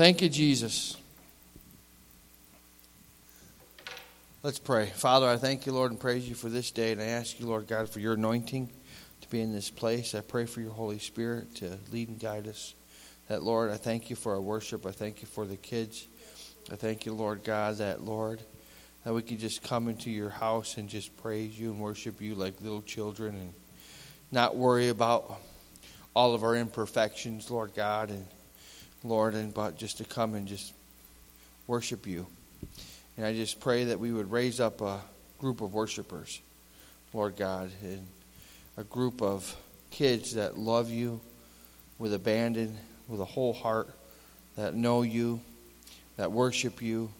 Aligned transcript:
Thank 0.00 0.22
you, 0.22 0.30
Jesus. 0.30 0.96
Let's 4.42 4.58
pray. 4.58 4.86
Father, 4.86 5.28
I 5.28 5.36
thank 5.36 5.66
you, 5.66 5.72
Lord, 5.72 5.90
and 5.90 6.00
praise 6.00 6.26
you 6.26 6.34
for 6.34 6.48
this 6.48 6.70
day. 6.70 6.92
And 6.92 7.02
I 7.02 7.04
ask 7.04 7.38
you, 7.38 7.44
Lord 7.44 7.66
God, 7.66 7.86
for 7.86 8.00
your 8.00 8.14
anointing 8.14 8.70
to 9.20 9.28
be 9.28 9.42
in 9.42 9.52
this 9.52 9.68
place. 9.68 10.14
I 10.14 10.22
pray 10.22 10.46
for 10.46 10.62
your 10.62 10.72
Holy 10.72 10.98
Spirit 10.98 11.54
to 11.56 11.76
lead 11.92 12.08
and 12.08 12.18
guide 12.18 12.48
us. 12.48 12.72
That, 13.28 13.42
Lord, 13.42 13.70
I 13.70 13.76
thank 13.76 14.08
you 14.08 14.16
for 14.16 14.32
our 14.32 14.40
worship. 14.40 14.86
I 14.86 14.90
thank 14.90 15.20
you 15.20 15.28
for 15.28 15.44
the 15.44 15.58
kids. 15.58 16.06
I 16.72 16.76
thank 16.76 17.04
you, 17.04 17.12
Lord 17.12 17.44
God, 17.44 17.76
that, 17.76 18.02
Lord, 18.02 18.40
that 19.04 19.12
we 19.12 19.20
can 19.20 19.36
just 19.36 19.62
come 19.62 19.86
into 19.86 20.10
your 20.10 20.30
house 20.30 20.78
and 20.78 20.88
just 20.88 21.14
praise 21.18 21.60
you 21.60 21.72
and 21.72 21.78
worship 21.78 22.22
you 22.22 22.34
like 22.34 22.58
little 22.62 22.80
children 22.80 23.34
and 23.34 23.52
not 24.32 24.56
worry 24.56 24.88
about 24.88 25.42
all 26.16 26.32
of 26.32 26.42
our 26.42 26.56
imperfections, 26.56 27.50
Lord 27.50 27.74
God, 27.74 28.08
and 28.08 28.24
Lord, 29.02 29.34
and 29.34 29.52
but 29.52 29.76
just 29.76 29.98
to 29.98 30.04
come 30.04 30.34
and 30.34 30.46
just 30.46 30.72
worship 31.66 32.06
you. 32.06 32.26
And 33.16 33.26
I 33.26 33.34
just 33.34 33.60
pray 33.60 33.84
that 33.84 33.98
we 33.98 34.12
would 34.12 34.30
raise 34.30 34.60
up 34.60 34.80
a 34.80 35.00
group 35.38 35.60
of 35.60 35.72
worshipers, 35.72 36.40
Lord 37.12 37.36
God, 37.36 37.70
and 37.82 38.06
a 38.76 38.84
group 38.84 39.22
of 39.22 39.56
kids 39.90 40.34
that 40.34 40.58
love 40.58 40.90
you 40.90 41.20
with 41.98 42.14
abandon, 42.14 42.78
with 43.08 43.20
a 43.20 43.24
whole 43.24 43.52
heart, 43.52 43.90
that 44.56 44.74
know 44.74 45.02
you, 45.02 45.40
that 46.16 46.32
worship 46.32 46.82
you, 46.82 47.10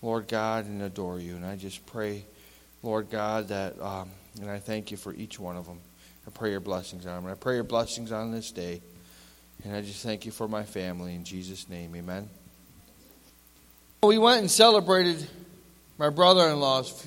Lord 0.00 0.28
God, 0.28 0.66
and 0.66 0.82
adore 0.82 1.18
you. 1.18 1.36
And 1.36 1.44
I 1.44 1.56
just 1.56 1.84
pray, 1.86 2.24
Lord 2.82 3.10
God, 3.10 3.48
that, 3.48 3.80
um, 3.80 4.10
and 4.40 4.50
I 4.50 4.58
thank 4.58 4.90
you 4.90 4.96
for 4.96 5.14
each 5.14 5.38
one 5.38 5.56
of 5.56 5.66
them. 5.66 5.78
I 6.26 6.30
pray 6.30 6.50
your 6.50 6.60
blessings 6.60 7.06
on 7.06 7.14
them. 7.14 7.24
And 7.24 7.32
I 7.32 7.36
pray 7.36 7.54
your 7.54 7.64
blessings 7.64 8.12
on 8.12 8.32
this 8.32 8.50
day. 8.50 8.80
And 9.64 9.76
I 9.76 9.80
just 9.80 10.02
thank 10.02 10.26
you 10.26 10.32
for 10.32 10.48
my 10.48 10.64
family. 10.64 11.14
In 11.14 11.24
Jesus' 11.24 11.68
name, 11.68 11.94
amen. 11.94 12.28
We 14.02 14.18
went 14.18 14.40
and 14.40 14.50
celebrated 14.50 15.24
my 15.98 16.10
brother 16.10 16.48
in 16.48 16.58
law's 16.58 17.06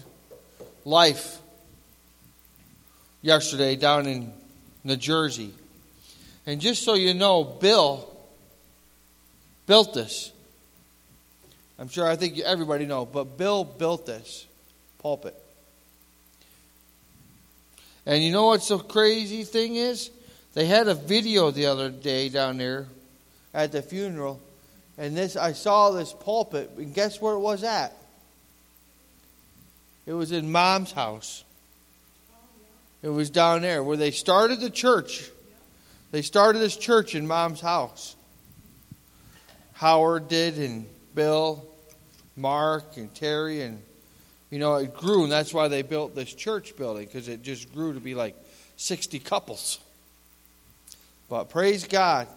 life 0.85 1.39
yesterday 3.21 3.75
down 3.75 4.05
in 4.07 4.31
New 4.85 4.95
Jersey. 4.95 5.53
And 6.45 6.61
just 6.61 6.83
so 6.83 6.93
you 6.93 7.13
know, 7.13 7.43
Bill 7.43 8.09
built 9.65 9.93
this. 9.93 10.31
I'm 11.77 11.89
sure 11.89 12.07
I 12.07 12.15
think 12.15 12.39
everybody 12.39 12.85
know, 12.85 13.05
but 13.05 13.37
Bill 13.37 13.65
built 13.65 14.05
this 14.05 14.45
pulpit. 14.99 15.35
And 18.05 18.23
you 18.23 18.31
know 18.31 18.45
what's 18.45 18.69
the 18.69 18.77
crazy 18.77 19.43
thing 19.43 19.75
is? 19.75 20.11
They 20.55 20.65
had 20.65 20.87
a 20.87 20.95
video 20.95 21.51
the 21.51 21.65
other 21.65 21.89
day 21.89 22.29
down 22.29 22.57
there 22.57 22.87
at 23.53 23.73
the 23.73 23.81
funeral, 23.81 24.41
and 24.97 25.15
this 25.15 25.35
I 25.35 25.51
saw 25.51 25.91
this 25.91 26.13
pulpit, 26.13 26.71
and 26.77 26.93
guess 26.93 27.19
where 27.21 27.33
it 27.33 27.39
was 27.39 27.63
at? 27.63 27.93
It 30.05 30.13
was 30.13 30.31
in 30.31 30.51
Mom's 30.51 30.93
house. 30.93 31.43
It 33.03 33.09
was 33.09 33.29
down 33.29 33.63
there 33.63 33.83
where 33.83 33.97
they 33.97 34.11
started 34.11 34.61
the 34.61 34.69
church. 34.69 35.29
They 36.11 36.21
started 36.21 36.59
this 36.59 36.77
church 36.77 37.15
in 37.15 37.27
Mom's 37.27 37.59
house. 37.59 38.15
Howard 39.73 40.29
did, 40.29 40.57
and 40.57 40.85
Bill, 41.13 41.65
Mark, 42.37 42.95
and 42.95 43.13
Terry, 43.13 43.61
and 43.61 43.81
you 44.49 44.59
know, 44.59 44.75
it 44.75 44.93
grew, 44.93 45.23
and 45.23 45.31
that's 45.31 45.53
why 45.53 45.67
they 45.67 45.81
built 45.81 46.15
this 46.15 46.33
church 46.33 46.77
building, 46.77 47.07
because 47.07 47.27
it 47.27 47.43
just 47.43 47.73
grew 47.73 47.93
to 47.93 47.99
be 47.99 48.15
like 48.15 48.37
60 48.77 49.19
couples. 49.19 49.79
But 51.29 51.49
praise 51.49 51.85
God. 51.85 52.27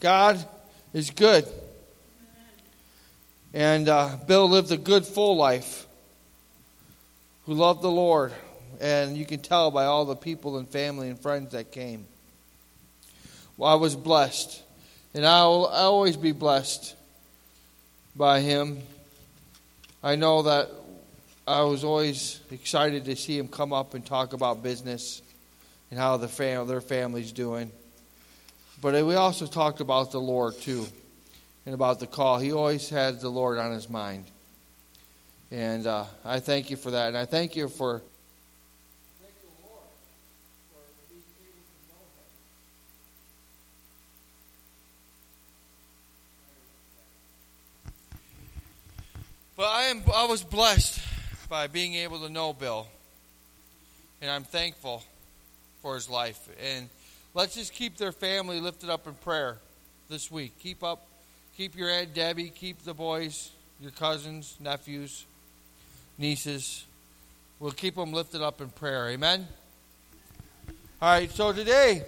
God 0.00 0.44
is 0.92 1.10
good. 1.10 1.46
And 3.52 3.88
uh, 3.88 4.16
Bill 4.26 4.48
lived 4.48 4.72
a 4.72 4.76
good, 4.76 5.06
full 5.06 5.36
life 5.36 5.86
who 7.46 7.54
loved 7.54 7.82
the 7.82 7.90
Lord. 7.90 8.32
And 8.80 9.16
you 9.16 9.24
can 9.24 9.40
tell 9.40 9.70
by 9.70 9.84
all 9.84 10.04
the 10.04 10.16
people 10.16 10.58
and 10.58 10.68
family 10.68 11.08
and 11.08 11.18
friends 11.18 11.52
that 11.52 11.70
came. 11.70 12.06
Well, 13.56 13.70
I 13.70 13.74
was 13.74 13.94
blessed. 13.94 14.62
And 15.14 15.24
I'll, 15.24 15.70
I'll 15.72 15.92
always 15.92 16.16
be 16.16 16.32
blessed 16.32 16.96
by 18.16 18.40
him. 18.40 18.80
I 20.02 20.16
know 20.16 20.42
that 20.42 20.70
I 21.46 21.62
was 21.62 21.84
always 21.84 22.40
excited 22.50 23.04
to 23.04 23.14
see 23.14 23.38
him 23.38 23.48
come 23.48 23.72
up 23.72 23.94
and 23.94 24.04
talk 24.04 24.32
about 24.32 24.62
business 24.62 25.22
and 25.90 25.98
how 25.98 26.16
the 26.16 26.28
fam- 26.28 26.66
their 26.66 26.80
family's 26.80 27.32
doing. 27.32 27.70
But 28.80 29.04
we 29.04 29.14
also 29.14 29.46
talked 29.46 29.80
about 29.80 30.12
the 30.12 30.20
Lord 30.20 30.58
too, 30.60 30.86
and 31.64 31.74
about 31.74 32.00
the 32.00 32.06
call. 32.06 32.38
He 32.38 32.52
always 32.52 32.88
had 32.88 33.20
the 33.20 33.28
Lord 33.28 33.58
on 33.58 33.72
his 33.72 33.88
mind, 33.88 34.24
and 35.50 35.86
uh, 35.86 36.04
I 36.24 36.40
thank 36.40 36.70
you 36.70 36.76
for 36.76 36.90
that, 36.90 37.08
and 37.08 37.16
I 37.16 37.24
thank 37.24 37.56
you 37.56 37.68
for. 37.68 38.02
But 49.56 49.66
I 49.66 49.82
am 49.84 50.02
I 50.12 50.26
was 50.26 50.42
blessed 50.42 51.00
by 51.48 51.68
being 51.68 51.94
able 51.94 52.18
to 52.20 52.28
know 52.28 52.52
Bill. 52.52 52.88
And 54.20 54.30
I'm 54.30 54.42
thankful 54.42 55.02
for 55.84 55.94
his 55.94 56.08
life. 56.08 56.48
And 56.64 56.88
let's 57.34 57.56
just 57.56 57.74
keep 57.74 57.98
their 57.98 58.10
family 58.10 58.58
lifted 58.58 58.88
up 58.88 59.06
in 59.06 59.12
prayer 59.12 59.58
this 60.08 60.30
week. 60.30 60.58
Keep 60.58 60.82
up 60.82 61.06
keep 61.58 61.76
your 61.76 61.90
Aunt 61.90 62.14
Debbie, 62.14 62.48
keep 62.48 62.82
the 62.84 62.94
boys, 62.94 63.50
your 63.82 63.90
cousins, 63.90 64.56
nephews, 64.60 65.26
nieces. 66.16 66.86
We'll 67.60 67.72
keep 67.72 67.96
them 67.96 68.14
lifted 68.14 68.40
up 68.40 68.62
in 68.62 68.70
prayer. 68.70 69.10
Amen. 69.10 69.46
All 71.02 71.10
right, 71.10 71.30
so 71.30 71.52
today 71.52 72.02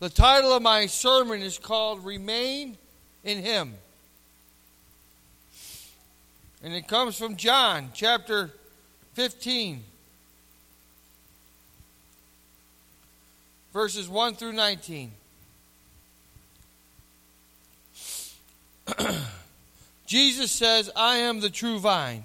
the 0.00 0.08
title 0.08 0.54
of 0.54 0.62
my 0.62 0.86
sermon 0.86 1.42
is 1.42 1.58
called 1.58 2.02
Remain 2.06 2.78
in 3.22 3.42
Him. 3.42 3.74
And 6.64 6.72
it 6.72 6.88
comes 6.88 7.18
from 7.18 7.36
John 7.36 7.90
chapter 7.92 8.50
15, 9.12 9.84
verses 13.72 14.08
1 14.08 14.34
through 14.34 14.52
19. 14.52 15.12
Jesus 20.06 20.50
says, 20.50 20.90
I 20.94 21.16
am 21.18 21.40
the 21.40 21.50
true 21.50 21.78
vine, 21.78 22.24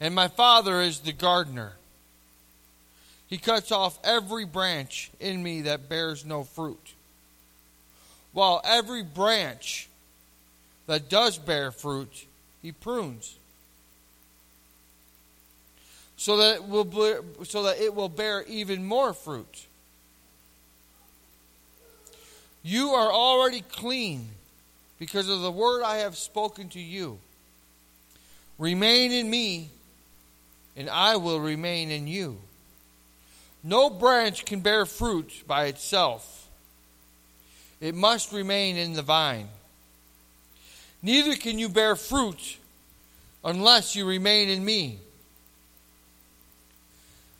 and 0.00 0.14
my 0.14 0.28
Father 0.28 0.80
is 0.80 1.00
the 1.00 1.12
gardener. 1.12 1.72
He 3.28 3.38
cuts 3.38 3.72
off 3.72 3.98
every 4.04 4.44
branch 4.44 5.10
in 5.18 5.42
me 5.42 5.62
that 5.62 5.88
bears 5.88 6.24
no 6.24 6.44
fruit, 6.44 6.94
while 8.32 8.60
every 8.64 9.02
branch 9.02 9.88
that 10.86 11.08
does 11.08 11.36
bear 11.36 11.72
fruit, 11.72 12.26
he 12.62 12.70
prunes 12.72 13.36
so 16.16 16.38
that 16.38 16.56
it 16.56 16.68
will 16.68 16.84
bear, 16.84 17.20
so 17.44 17.64
that 17.64 17.78
it 17.78 17.94
will 17.94 18.08
bear 18.08 18.42
even 18.48 18.84
more 18.84 19.12
fruit. 19.12 19.66
You 22.62 22.90
are 22.90 23.12
already 23.12 23.60
clean 23.60 24.28
because 24.98 25.28
of 25.28 25.40
the 25.42 25.50
word 25.50 25.82
I 25.82 25.98
have 25.98 26.16
spoken 26.16 26.68
to 26.70 26.80
you. 26.80 27.18
Remain 28.58 29.12
in 29.12 29.28
me, 29.28 29.68
and 30.76 30.88
I 30.88 31.16
will 31.16 31.38
remain 31.38 31.90
in 31.90 32.06
you. 32.06 32.38
No 33.62 33.90
branch 33.90 34.44
can 34.44 34.60
bear 34.60 34.86
fruit 34.86 35.44
by 35.46 35.66
itself. 35.66 36.48
It 37.80 37.94
must 37.94 38.32
remain 38.32 38.76
in 38.76 38.94
the 38.94 39.02
vine. 39.02 39.48
Neither 41.02 41.36
can 41.36 41.58
you 41.58 41.68
bear 41.68 41.94
fruit 41.94 42.56
unless 43.44 43.94
you 43.94 44.06
remain 44.06 44.48
in 44.48 44.64
me. 44.64 44.98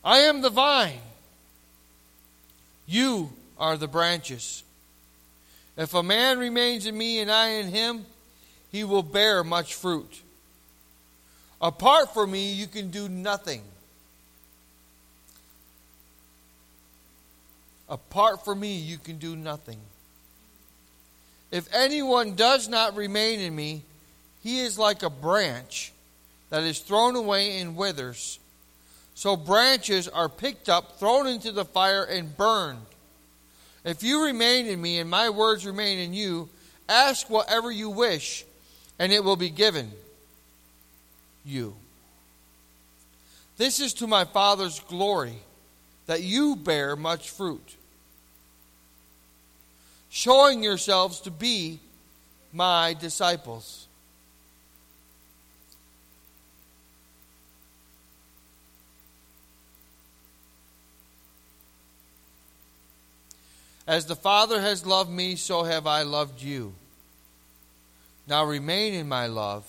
I 0.06 0.18
am 0.20 0.40
the 0.40 0.50
vine. 0.50 1.00
You 2.86 3.32
are 3.58 3.76
the 3.76 3.88
branches. 3.88 4.62
If 5.76 5.94
a 5.94 6.02
man 6.02 6.38
remains 6.38 6.86
in 6.86 6.96
me 6.96 7.18
and 7.18 7.28
I 7.28 7.48
in 7.48 7.66
him, 7.66 8.06
he 8.70 8.84
will 8.84 9.02
bear 9.02 9.42
much 9.42 9.74
fruit. 9.74 10.22
Apart 11.60 12.14
from 12.14 12.30
me, 12.30 12.52
you 12.52 12.68
can 12.68 12.90
do 12.90 13.08
nothing. 13.08 13.62
Apart 17.88 18.44
from 18.44 18.60
me, 18.60 18.76
you 18.76 18.98
can 18.98 19.18
do 19.18 19.34
nothing. 19.34 19.80
If 21.50 21.68
anyone 21.74 22.36
does 22.36 22.68
not 22.68 22.94
remain 22.94 23.40
in 23.40 23.56
me, 23.56 23.82
he 24.44 24.60
is 24.60 24.78
like 24.78 25.02
a 25.02 25.10
branch 25.10 25.92
that 26.50 26.62
is 26.62 26.78
thrown 26.78 27.16
away 27.16 27.58
and 27.58 27.74
withers. 27.74 28.38
So 29.16 29.36
branches 29.36 30.06
are 30.06 30.28
picked 30.28 30.68
up, 30.68 31.00
thrown 31.00 31.26
into 31.26 31.50
the 31.50 31.64
fire, 31.64 32.04
and 32.04 32.36
burned. 32.36 32.86
If 33.84 34.04
you 34.04 34.24
remain 34.24 34.66
in 34.66 34.80
me 34.80 35.00
and 35.00 35.10
my 35.10 35.30
words 35.30 35.66
remain 35.66 35.98
in 35.98 36.14
you, 36.14 36.48
Ask 36.88 37.28
whatever 37.28 37.70
you 37.70 37.90
wish, 37.90 38.44
and 38.98 39.12
it 39.12 39.24
will 39.24 39.36
be 39.36 39.50
given 39.50 39.90
you. 41.44 41.74
This 43.56 43.80
is 43.80 43.94
to 43.94 44.06
my 44.06 44.24
Father's 44.24 44.80
glory, 44.80 45.38
that 46.06 46.22
you 46.22 46.54
bear 46.54 46.94
much 46.94 47.30
fruit, 47.30 47.74
showing 50.10 50.62
yourselves 50.62 51.20
to 51.20 51.30
be 51.30 51.80
my 52.52 52.94
disciples. 52.94 53.85
As 63.86 64.06
the 64.06 64.16
Father 64.16 64.60
has 64.60 64.84
loved 64.84 65.10
me, 65.10 65.36
so 65.36 65.62
have 65.62 65.86
I 65.86 66.02
loved 66.02 66.42
you. 66.42 66.74
Now 68.26 68.44
remain 68.44 68.94
in 68.94 69.08
my 69.08 69.26
love. 69.26 69.64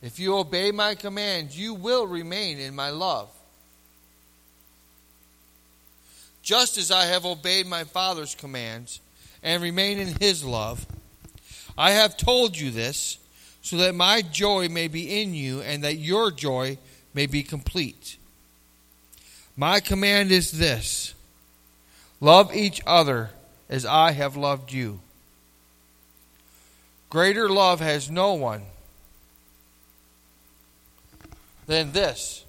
If 0.00 0.20
you 0.20 0.36
obey 0.36 0.70
my 0.70 0.94
commands, 0.94 1.58
you 1.58 1.74
will 1.74 2.06
remain 2.06 2.58
in 2.58 2.74
my 2.76 2.90
love. 2.90 3.28
Just 6.42 6.78
as 6.78 6.92
I 6.92 7.06
have 7.06 7.26
obeyed 7.26 7.66
my 7.66 7.84
Father's 7.84 8.34
commands 8.34 9.00
and 9.42 9.62
remain 9.62 9.98
in 9.98 10.14
his 10.20 10.44
love, 10.44 10.86
I 11.76 11.90
have 11.90 12.16
told 12.16 12.56
you 12.56 12.70
this 12.70 13.18
so 13.60 13.76
that 13.78 13.94
my 13.94 14.22
joy 14.22 14.68
may 14.68 14.88
be 14.88 15.20
in 15.20 15.34
you 15.34 15.60
and 15.60 15.82
that 15.82 15.96
your 15.96 16.30
joy 16.30 16.78
may 17.12 17.26
be 17.26 17.42
complete. 17.42 18.16
My 19.56 19.80
command 19.80 20.30
is 20.30 20.52
this 20.52 21.14
love 22.20 22.54
each 22.54 22.80
other 22.86 23.30
as 23.68 23.84
I 23.84 24.12
have 24.12 24.36
loved 24.36 24.72
you. 24.72 25.00
Greater 27.10 27.48
love 27.48 27.80
has 27.80 28.10
no 28.10 28.34
one 28.34 28.62
than 31.66 31.92
this 31.92 32.44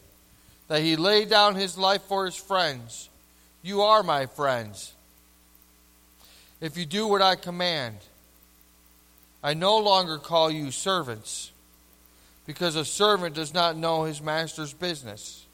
that 0.68 0.82
he 0.82 0.96
laid 0.96 1.30
down 1.30 1.56
his 1.56 1.78
life 1.78 2.02
for 2.04 2.26
his 2.26 2.36
friends. 2.36 3.10
You 3.62 3.82
are 3.82 4.04
my 4.04 4.26
friends. 4.28 4.94
If 6.62 6.78
you 6.78 6.86
do 6.86 7.08
what 7.08 7.22
I 7.22 7.36
command, 7.36 7.98
I 9.44 9.54
no 9.54 9.78
longer 9.78 10.18
call 10.18 10.52
you 10.52 10.72
servants, 10.72 11.52
because 12.46 12.76
a 12.76 12.86
servant 12.86 13.36
does 13.36 13.54
not 13.54 13.78
know 13.78 14.04
his 14.04 14.22
master's 14.22 14.74
business. 14.74 15.46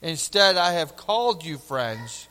Instead, 0.00 0.56
I 0.56 0.72
have 0.72 0.96
called 0.96 1.44
you 1.44 1.58
friends. 1.58 2.28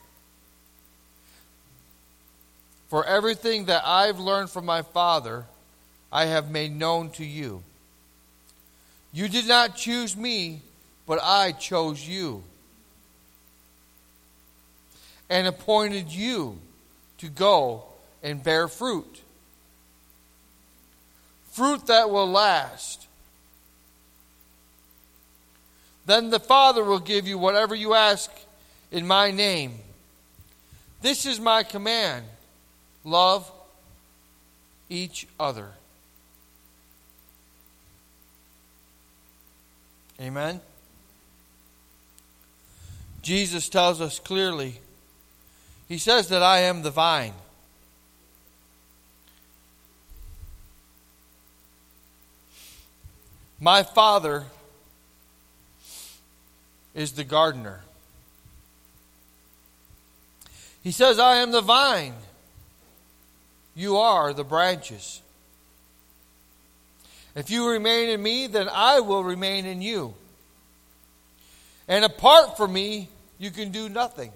For 2.92 3.06
everything 3.06 3.68
that 3.68 3.84
I've 3.86 4.20
learned 4.20 4.50
from 4.50 4.66
my 4.66 4.82
Father, 4.82 5.46
I 6.12 6.26
have 6.26 6.52
made 6.52 6.76
known 6.76 7.10
to 7.12 7.24
you. 7.24 7.64
You 9.14 9.30
did 9.30 9.48
not 9.48 9.78
choose 9.78 10.18
me, 10.18 10.62
but 11.08 11.18
I 11.24 11.54
chose 11.54 12.06
you 12.06 12.44
and 15.30 15.48
appointed 15.48 16.10
you 16.12 16.60
to 17.20 17.30
go 17.30 17.86
and 18.22 18.44
bear 18.44 18.68
fruit. 18.68 19.22
Fruit 21.52 21.88
that 21.88 22.10
will 22.10 22.30
last. 22.30 23.08
Then 26.06 26.30
the 26.30 26.42
Father 26.42 26.84
will 26.84 27.00
give 27.00 27.26
you 27.26 27.38
whatever 27.38 27.74
you 27.74 27.94
ask 27.94 28.30
in 28.92 29.08
my 29.08 29.32
name. 29.32 29.76
This 31.02 31.26
is 31.26 31.40
my 31.40 31.64
command 31.64 32.26
love 33.04 33.52
each 34.90 35.28
other. 35.40 35.70
Amen. 40.20 40.62
Jesus 43.22 43.70
tells 43.70 44.02
us 44.02 44.20
clearly, 44.20 44.80
He 45.88 45.98
says 45.98 46.30
that 46.30 46.44
I 46.44 46.60
am 46.60 46.82
the 46.82 46.92
vine. 46.92 47.34
My 53.60 53.84
Father 53.84 54.46
is 56.96 57.14
the 57.14 57.24
gardener. 57.24 57.82
He 60.84 60.92
says, 60.92 61.20
I 61.20 61.38
am 61.38 61.52
the 61.52 61.62
vine. 61.62 62.16
You 63.76 63.98
are 63.98 64.34
the 64.34 64.44
branches. 64.44 65.22
If 67.36 67.50
you 67.50 67.70
remain 67.70 68.10
in 68.10 68.22
me, 68.22 68.48
then 68.48 68.68
I 68.70 69.00
will 69.00 69.24
remain 69.24 69.66
in 69.66 69.82
you. 69.82 70.14
And 71.88 72.04
apart 72.04 72.58
from 72.58 72.74
me, 72.74 73.10
you 73.40 73.52
can 73.52 73.72
do 73.72 73.90
nothing. 73.90 74.32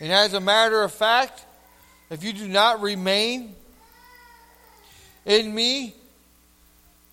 And 0.00 0.12
as 0.12 0.34
a 0.34 0.40
matter 0.40 0.82
of 0.82 0.92
fact, 0.92 1.44
if 2.10 2.22
you 2.22 2.32
do 2.32 2.46
not 2.46 2.80
remain 2.80 3.54
in 5.26 5.52
me, 5.52 5.94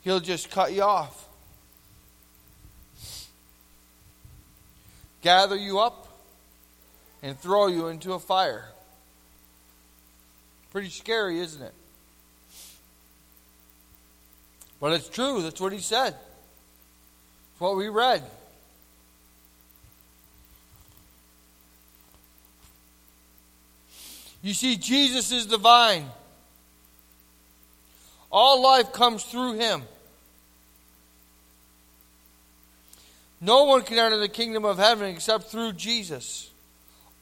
he'll 0.04 0.20
just 0.20 0.52
cut 0.52 0.72
you 0.72 0.84
off. 0.84 1.25
Gather 5.26 5.56
you 5.56 5.80
up 5.80 6.08
and 7.24 7.36
throw 7.40 7.66
you 7.66 7.88
into 7.88 8.14
a 8.14 8.20
fire. 8.20 8.70
Pretty 10.72 10.90
scary, 10.90 11.40
isn't 11.40 11.64
it? 11.64 11.74
But 14.80 14.94
it's 14.94 15.10
true. 15.10 15.42
That's 15.42 15.60
what 15.60 15.74
he 15.74 15.80
said. 15.80 16.10
It's 16.10 17.60
what 17.60 17.76
we 17.76 17.90
read. 17.90 18.22
You 24.44 24.54
see, 24.54 24.76
Jesus 24.76 25.32
is 25.32 25.48
the 25.48 25.58
vine. 25.58 26.06
All 28.32 28.62
life 28.62 28.94
comes 28.94 29.24
through 29.24 29.54
him. 29.54 29.82
No 33.42 33.66
one 33.66 33.82
can 33.84 34.00
enter 34.00 34.18
the 34.18 34.30
kingdom 34.30 34.66
of 34.66 34.78
heaven 34.78 35.08
except 35.14 35.46
through 35.46 35.74
Jesus. 35.74 36.50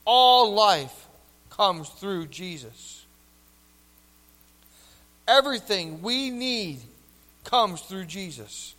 All 0.05 0.53
life 0.53 1.07
comes 1.49 1.89
through 1.89 2.27
Jesus. 2.27 3.05
Everything 5.27 6.01
we 6.01 6.29
need 6.29 6.79
comes 7.43 7.81
through 7.81 8.05
Jesus. 8.05 8.75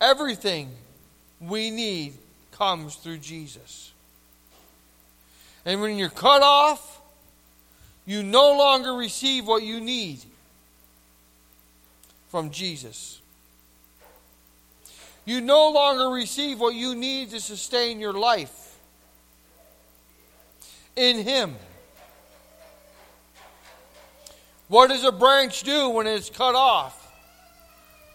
Everything 0.00 0.70
we 1.40 1.70
need 1.70 2.14
comes 2.52 2.96
through 2.96 3.18
Jesus. 3.18 3.92
And 5.64 5.80
when 5.80 5.96
you're 5.96 6.08
cut 6.08 6.42
off, 6.42 7.00
you 8.04 8.22
no 8.22 8.56
longer 8.56 8.92
receive 8.94 9.46
what 9.46 9.62
you 9.62 9.80
need 9.80 10.20
from 12.28 12.50
Jesus. 12.50 13.20
You 15.26 15.40
no 15.40 15.70
longer 15.70 16.08
receive 16.08 16.60
what 16.60 16.76
you 16.76 16.94
need 16.94 17.30
to 17.30 17.40
sustain 17.40 17.98
your 17.98 18.12
life 18.12 18.78
in 20.94 21.18
Him. 21.18 21.56
What 24.68 24.88
does 24.88 25.04
a 25.04 25.12
branch 25.12 25.64
do 25.64 25.90
when 25.90 26.06
it's 26.06 26.30
cut 26.30 26.54
off? 26.54 27.02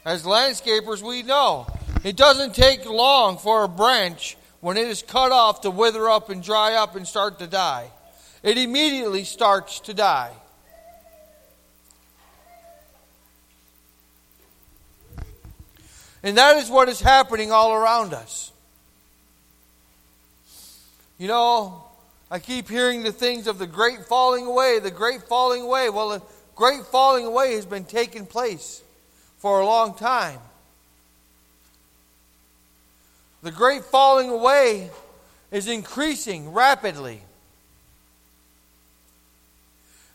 As 0.06 0.24
landscapers, 0.24 1.02
we 1.02 1.22
know 1.22 1.68
it 2.04 2.16
doesn't 2.16 2.56
take 2.56 2.86
long 2.90 3.38
for 3.38 3.66
a 3.66 3.68
branch, 3.68 4.38
when 4.62 4.78
it 4.78 4.88
is 4.88 5.04
cut 5.04 5.32
off, 5.32 5.62
to 5.62 5.70
wither 5.70 6.10
up 6.10 6.30
and 6.30 6.42
dry 6.42 6.74
up 6.74 6.96
and 6.96 7.06
start 7.06 7.40
to 7.40 7.48
die. 7.48 7.92
It 8.42 8.58
immediately 8.58 9.26
starts 9.26 9.82
to 9.82 9.94
die. 9.94 10.32
And 16.24 16.38
that 16.38 16.58
is 16.58 16.70
what 16.70 16.90
is 16.90 17.02
happening 17.02 17.52
all 17.52 17.74
around 17.74 18.14
us. 18.14 18.52
You 21.18 21.28
know, 21.28 21.84
I 22.30 22.40
keep 22.40 22.70
hearing 22.70 23.04
the 23.04 23.12
things 23.12 23.48
of 23.48 23.60
the 23.60 23.68
great 23.68 24.06
falling 24.06 24.46
away, 24.46 24.80
the 24.80 24.92
great 24.92 25.24
falling 25.24 25.62
away. 25.64 25.90
Well, 25.90 26.10
the 26.10 26.22
great 26.56 26.86
falling 26.86 27.26
away 27.26 27.56
has 27.56 27.66
been 27.66 27.86
taking 27.86 28.26
place 28.26 28.82
for 29.38 29.60
a 29.60 29.66
long 29.66 29.96
time. 29.96 30.40
The 33.44 33.52
great 33.52 33.84
falling 33.84 34.30
away 34.30 34.92
is 35.52 35.68
increasing 35.68 36.54
rapidly. 36.54 37.22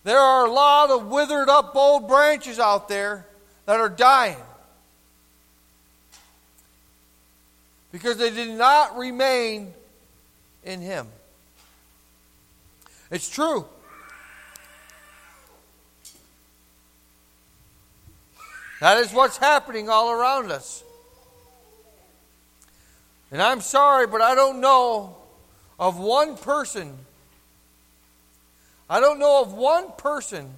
There 0.04 0.18
are 0.18 0.46
a 0.46 0.52
lot 0.52 0.90
of 0.90 1.08
withered 1.08 1.48
up 1.48 1.74
old 1.74 2.06
branches 2.06 2.60
out 2.60 2.88
there 2.88 3.26
that 3.66 3.80
are 3.80 3.88
dying. 3.88 4.36
Because 7.96 8.18
they 8.18 8.28
did 8.28 8.50
not 8.50 8.94
remain 8.98 9.72
in 10.64 10.82
Him. 10.82 11.06
It's 13.10 13.30
true. 13.30 13.64
That 18.82 18.98
is 18.98 19.14
what's 19.14 19.38
happening 19.38 19.88
all 19.88 20.10
around 20.12 20.52
us. 20.52 20.84
And 23.30 23.40
I'm 23.40 23.62
sorry, 23.62 24.06
but 24.06 24.20
I 24.20 24.34
don't 24.34 24.60
know 24.60 25.16
of 25.80 25.98
one 25.98 26.36
person. 26.36 26.98
I 28.90 29.00
don't 29.00 29.18
know 29.18 29.40
of 29.40 29.54
one 29.54 29.90
person 29.92 30.50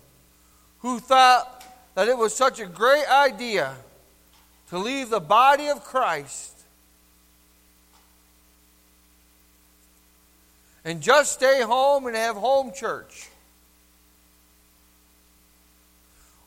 who 0.80 0.99
thought 0.99 1.64
that 1.95 2.09
it 2.09 2.18
was 2.18 2.35
such 2.35 2.59
a 2.59 2.66
great 2.66 3.09
idea 3.09 3.76
to 4.71 4.78
leave 4.78 5.11
the 5.11 5.21
body 5.21 5.68
of 5.68 5.85
Christ 5.85 6.58
and 10.88 11.02
just 11.02 11.35
stay 11.35 11.61
home 11.61 12.07
and 12.07 12.16
have 12.16 12.35
home 12.35 12.73
church. 12.73 13.28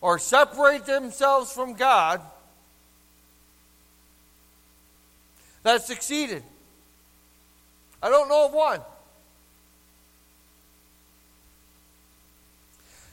Or 0.02 0.18
separate 0.18 0.88
themselves 0.88 1.54
from 1.54 1.76
God 1.76 2.22
that 5.62 5.84
succeeded. 5.84 6.42
I 8.02 8.10
don't 8.10 8.30
know 8.30 8.48
of 8.48 8.54
one. 8.54 8.82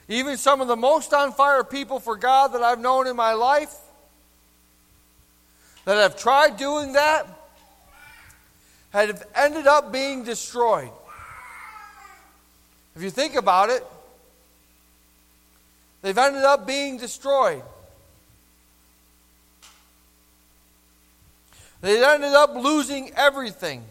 Even 0.07 0.35
some 0.35 0.61
of 0.61 0.67
the 0.67 0.75
most 0.75 1.13
on 1.13 1.31
fire 1.31 1.63
people 1.63 1.99
for 1.99 2.15
God 2.15 2.53
that 2.53 2.63
I've 2.63 2.79
known 2.79 3.05
in 3.05 3.15
my 3.15 3.33
life 3.33 3.75
that 5.85 5.95
have 5.95 6.17
tried 6.17 6.57
doing 6.57 6.93
that 6.93 7.27
have 8.89 9.23
ended 9.35 9.67
up 9.67 9.91
being 9.91 10.23
destroyed. 10.23 10.89
If 12.95 13.03
you 13.03 13.09
think 13.09 13.35
about 13.35 13.69
it, 13.69 13.85
they've 16.01 16.17
ended 16.17 16.43
up 16.43 16.67
being 16.67 16.97
destroyed. 16.97 17.63
They 21.81 22.03
ended 22.03 22.33
up 22.33 22.55
losing 22.55 23.11
everything. 23.15 23.85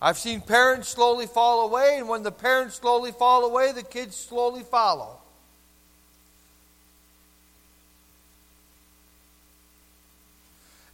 I've 0.00 0.18
seen 0.18 0.40
parents 0.40 0.88
slowly 0.88 1.26
fall 1.26 1.66
away, 1.66 1.96
and 1.98 2.08
when 2.08 2.22
the 2.22 2.32
parents 2.32 2.76
slowly 2.76 3.12
fall 3.12 3.44
away, 3.44 3.72
the 3.72 3.82
kids 3.82 4.16
slowly 4.16 4.62
follow. 4.62 5.18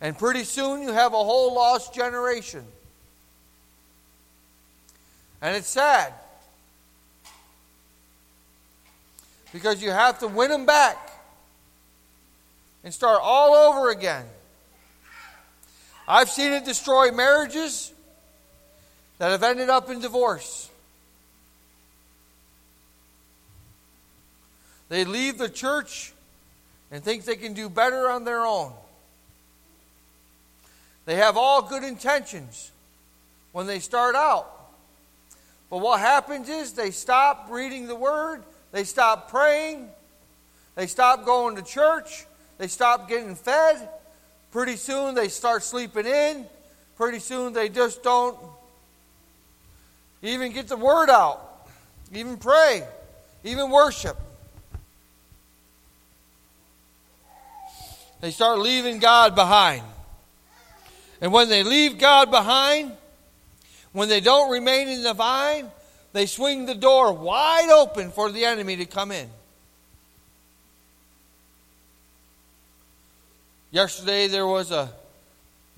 And 0.00 0.18
pretty 0.18 0.44
soon 0.44 0.82
you 0.82 0.92
have 0.92 1.14
a 1.14 1.16
whole 1.16 1.54
lost 1.54 1.94
generation. 1.94 2.64
And 5.42 5.56
it's 5.56 5.68
sad. 5.68 6.14
Because 9.52 9.82
you 9.82 9.90
have 9.90 10.20
to 10.20 10.28
win 10.28 10.50
them 10.50 10.64
back 10.64 11.10
and 12.84 12.94
start 12.94 13.18
all 13.20 13.54
over 13.54 13.90
again. 13.90 14.24
I've 16.06 16.30
seen 16.30 16.52
it 16.52 16.64
destroy 16.64 17.10
marriages 17.10 17.92
that 19.18 19.30
have 19.30 19.42
ended 19.42 19.68
up 19.68 19.90
in 19.90 20.00
divorce. 20.00 20.70
They 24.88 25.04
leave 25.04 25.38
the 25.38 25.48
church 25.48 26.12
and 26.90 27.02
think 27.02 27.24
they 27.24 27.36
can 27.36 27.52
do 27.52 27.68
better 27.68 28.08
on 28.08 28.24
their 28.24 28.44
own. 28.46 28.72
They 31.04 31.16
have 31.16 31.36
all 31.36 31.62
good 31.62 31.82
intentions 31.82 32.70
when 33.52 33.66
they 33.66 33.80
start 33.80 34.14
out. 34.14 34.61
But 35.72 35.78
what 35.78 36.00
happens 36.00 36.50
is 36.50 36.74
they 36.74 36.90
stop 36.90 37.46
reading 37.50 37.86
the 37.86 37.94
Word, 37.94 38.42
they 38.72 38.84
stop 38.84 39.30
praying, 39.30 39.88
they 40.74 40.86
stop 40.86 41.24
going 41.24 41.56
to 41.56 41.62
church, 41.62 42.26
they 42.58 42.68
stop 42.68 43.08
getting 43.08 43.34
fed. 43.34 43.88
Pretty 44.50 44.76
soon 44.76 45.14
they 45.14 45.28
start 45.28 45.62
sleeping 45.62 46.04
in. 46.04 46.44
Pretty 46.98 47.20
soon 47.20 47.54
they 47.54 47.70
just 47.70 48.02
don't 48.02 48.36
even 50.20 50.52
get 50.52 50.68
the 50.68 50.76
Word 50.76 51.08
out, 51.08 51.66
even 52.12 52.36
pray, 52.36 52.86
even 53.42 53.70
worship. 53.70 54.18
They 58.20 58.30
start 58.30 58.58
leaving 58.58 58.98
God 58.98 59.34
behind. 59.34 59.84
And 61.22 61.32
when 61.32 61.48
they 61.48 61.62
leave 61.62 61.96
God 61.96 62.30
behind, 62.30 62.92
when 63.92 64.08
they 64.08 64.20
don't 64.20 64.50
remain 64.50 64.88
in 64.88 65.02
the 65.02 65.14
vine, 65.14 65.70
they 66.12 66.26
swing 66.26 66.66
the 66.66 66.74
door 66.74 67.12
wide 67.12 67.70
open 67.70 68.10
for 68.10 68.30
the 68.30 68.44
enemy 68.44 68.76
to 68.76 68.86
come 68.86 69.12
in. 69.12 69.28
Yesterday 73.70 74.26
there 74.26 74.46
was 74.46 74.70
a 74.70 74.90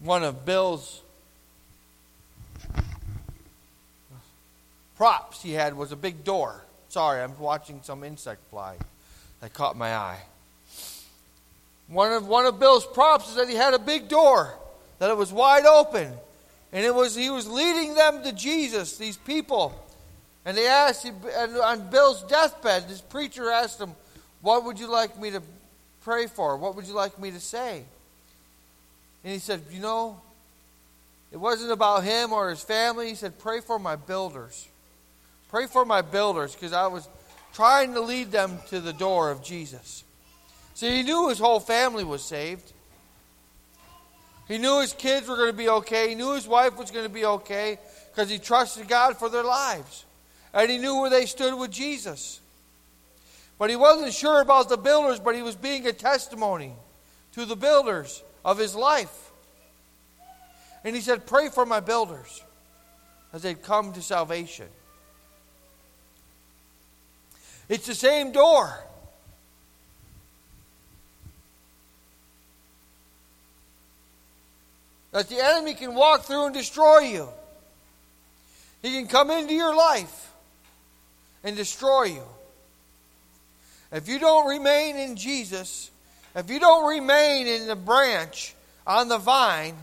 one 0.00 0.25
of 0.25 0.44
Bill's 0.44 1.00
props 4.97 5.42
he 5.42 5.52
had 5.52 5.76
was 5.76 5.92
a 5.92 5.97
big 5.97 6.25
door. 6.25 6.62
Sorry, 6.88 7.23
I'm 7.23 7.38
watching 7.38 7.80
some 7.83 8.02
insect 8.02 8.44
fly 8.50 8.76
that 9.40 9.52
caught 9.52 9.76
my 9.76 9.94
eye. 9.94 10.23
One 11.87 12.12
of 12.12 12.26
one 12.26 12.47
of 12.47 12.59
Bill's 12.59 12.87
props 12.87 13.28
is 13.28 13.37
that 13.37 13.49
he 13.49 13.54
had 13.54 13.75
a 13.75 13.78
big 13.78 14.09
door 14.09 14.54
that 14.99 15.11
it 15.11 15.16
was 15.16 15.33
wide 15.33 15.66
open 15.66 16.12
and 16.75 16.85
it 16.85 16.93
was 16.93 17.14
he 17.14 17.31
was 17.31 17.49
leading 17.49 17.95
them 17.95 18.25
to 18.25 18.33
Jesus, 18.33 18.99
these 18.99 19.16
people. 19.16 19.73
And 20.45 20.57
they 20.59 20.66
asked 20.66 21.04
him, 21.04 21.14
on 21.62 21.88
Bill's 21.88 22.23
deathbed, 22.25 22.88
this 22.88 23.00
preacher 23.00 23.49
asked 23.49 23.81
him, 23.81 23.93
What 24.43 24.64
would 24.64 24.78
you 24.78 24.90
like 24.90 25.19
me 25.19 25.31
to 25.31 25.43
pray 26.02 26.26
for? 26.26 26.57
What 26.57 26.75
would 26.75 26.87
you 26.87 26.93
like 26.93 27.19
me 27.19 27.31
to 27.31 27.40
say? 27.40 27.85
And 29.23 29.33
he 29.33 29.38
said, 29.38 29.62
You 29.71 29.81
know, 29.81 30.21
it 31.33 31.38
wasn't 31.38 31.71
about 31.71 32.02
him 32.02 32.33
or 32.33 32.50
his 32.50 32.61
family. 32.61 33.09
He 33.09 33.14
said, 33.14 33.38
Pray 33.38 33.61
for 33.61 33.78
my 33.78 33.95
builders. 33.95 34.69
Pray 35.49 35.66
for 35.66 35.85
my 35.85 36.02
builders 36.02 36.54
because 36.54 36.73
I 36.73 36.88
was 36.88 37.09
trying 37.54 37.95
to 37.95 38.00
lead 38.00 38.33
them 38.33 38.59
to 38.71 38.81
the 38.81 38.93
door 38.93 39.31
of 39.31 39.45
Jesus. 39.45 40.02
See, 40.75 40.97
he 40.97 41.02
knew 41.04 41.28
his 41.28 41.38
whole 41.38 41.61
family 41.61 42.02
was 42.02 42.25
saved. 42.25 42.73
He 44.46 44.58
knew 44.58 44.80
his 44.80 44.92
kids 44.92 45.26
were 45.28 45.36
going 45.36 45.50
to 45.50 45.56
be 45.56 45.68
okay. 45.68 46.10
He 46.10 46.14
knew 46.14 46.34
his 46.34 46.46
wife 46.46 46.76
was 46.76 46.90
going 46.90 47.06
to 47.06 47.12
be 47.12 47.24
okay 47.24 47.78
because 48.10 48.28
he 48.28 48.38
trusted 48.38 48.88
God 48.88 49.16
for 49.16 49.28
their 49.28 49.44
lives. 49.44 50.04
And 50.52 50.70
he 50.70 50.78
knew 50.78 51.00
where 51.00 51.10
they 51.10 51.26
stood 51.26 51.58
with 51.58 51.70
Jesus. 51.70 52.40
But 53.58 53.70
he 53.70 53.76
wasn't 53.76 54.12
sure 54.12 54.40
about 54.40 54.68
the 54.68 54.76
builders, 54.76 55.18
but 55.18 55.34
he 55.34 55.42
was 55.42 55.56
being 55.56 55.86
a 55.86 55.92
testimony 55.92 56.72
to 57.32 57.44
the 57.44 57.56
builders 57.56 58.22
of 58.44 58.58
his 58.58 58.74
life. 58.74 59.32
And 60.84 60.94
he 60.94 61.00
said, 61.00 61.26
Pray 61.26 61.48
for 61.48 61.64
my 61.64 61.80
builders 61.80 62.42
as 63.32 63.42
they 63.42 63.54
come 63.54 63.92
to 63.94 64.02
salvation. 64.02 64.68
It's 67.68 67.86
the 67.86 67.94
same 67.94 68.32
door. 68.32 68.84
That 75.14 75.28
the 75.28 75.38
enemy 75.38 75.75
can 75.75 75.94
walk 75.94 76.23
through 76.25 76.47
and 76.47 76.54
destroy 76.54 76.99
you. 76.99 77.28
He 78.83 78.90
can 78.90 79.06
come 79.06 79.30
into 79.30 79.54
your 79.54 79.75
life 79.75 80.33
and 81.44 81.56
destroy 81.56 82.06
you. 82.06 82.25
If 83.92 84.09
you 84.09 84.18
don't 84.18 84.49
remain 84.49 84.97
in 84.97 85.14
Jesus, 85.14 85.92
if 86.35 86.50
you 86.50 86.59
don't 86.59 86.88
remain 86.88 87.47
in 87.47 87.68
the 87.68 87.76
branch 87.76 88.56
on 88.88 89.06
the 89.06 89.18
vine, 89.18 89.76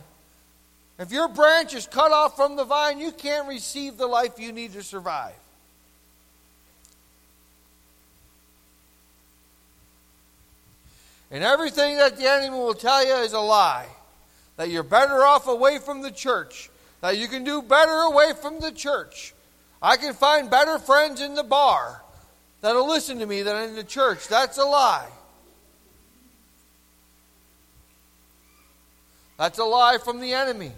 if 0.99 1.13
your 1.13 1.29
branch 1.29 1.73
is 1.75 1.87
cut 1.87 2.11
off 2.11 2.35
from 2.35 2.57
the 2.57 2.65
vine, 2.65 2.99
you 2.99 3.13
can't 3.13 3.47
receive 3.47 3.97
the 3.97 4.07
life 4.07 4.37
you 4.37 4.51
need 4.51 4.73
to 4.73 4.83
survive. 4.83 5.33
And 11.31 11.41
everything 11.41 11.95
that 11.95 12.17
the 12.17 12.29
enemy 12.29 12.57
will 12.57 12.73
tell 12.73 13.07
you 13.07 13.15
is 13.23 13.31
a 13.31 13.39
lie 13.39 13.87
that 14.57 14.69
you're 14.69 14.83
better 14.83 15.23
off 15.23 15.47
away 15.47 15.79
from 15.79 16.01
the 16.01 16.11
church, 16.11 16.69
that 17.01 17.17
you 17.17 17.27
can 17.27 17.43
do 17.43 17.61
better 17.61 18.01
away 18.01 18.33
from 18.39 18.59
the 18.59 18.71
church. 18.71 19.33
I 19.81 19.97
can 19.97 20.13
find 20.13 20.49
better 20.49 20.77
friends 20.77 21.21
in 21.21 21.33
the 21.33 21.43
bar 21.43 22.03
that'll 22.61 22.87
listen 22.87 23.19
to 23.19 23.25
me 23.25 23.41
than 23.41 23.69
in 23.69 23.75
the 23.75 23.83
church. 23.83 24.27
That's 24.27 24.57
a 24.57 24.63
lie. 24.63 25.09
That's 29.37 29.57
a 29.57 29.63
lie 29.63 29.97
from 29.97 30.19
the 30.19 30.33
enemy. 30.33 30.71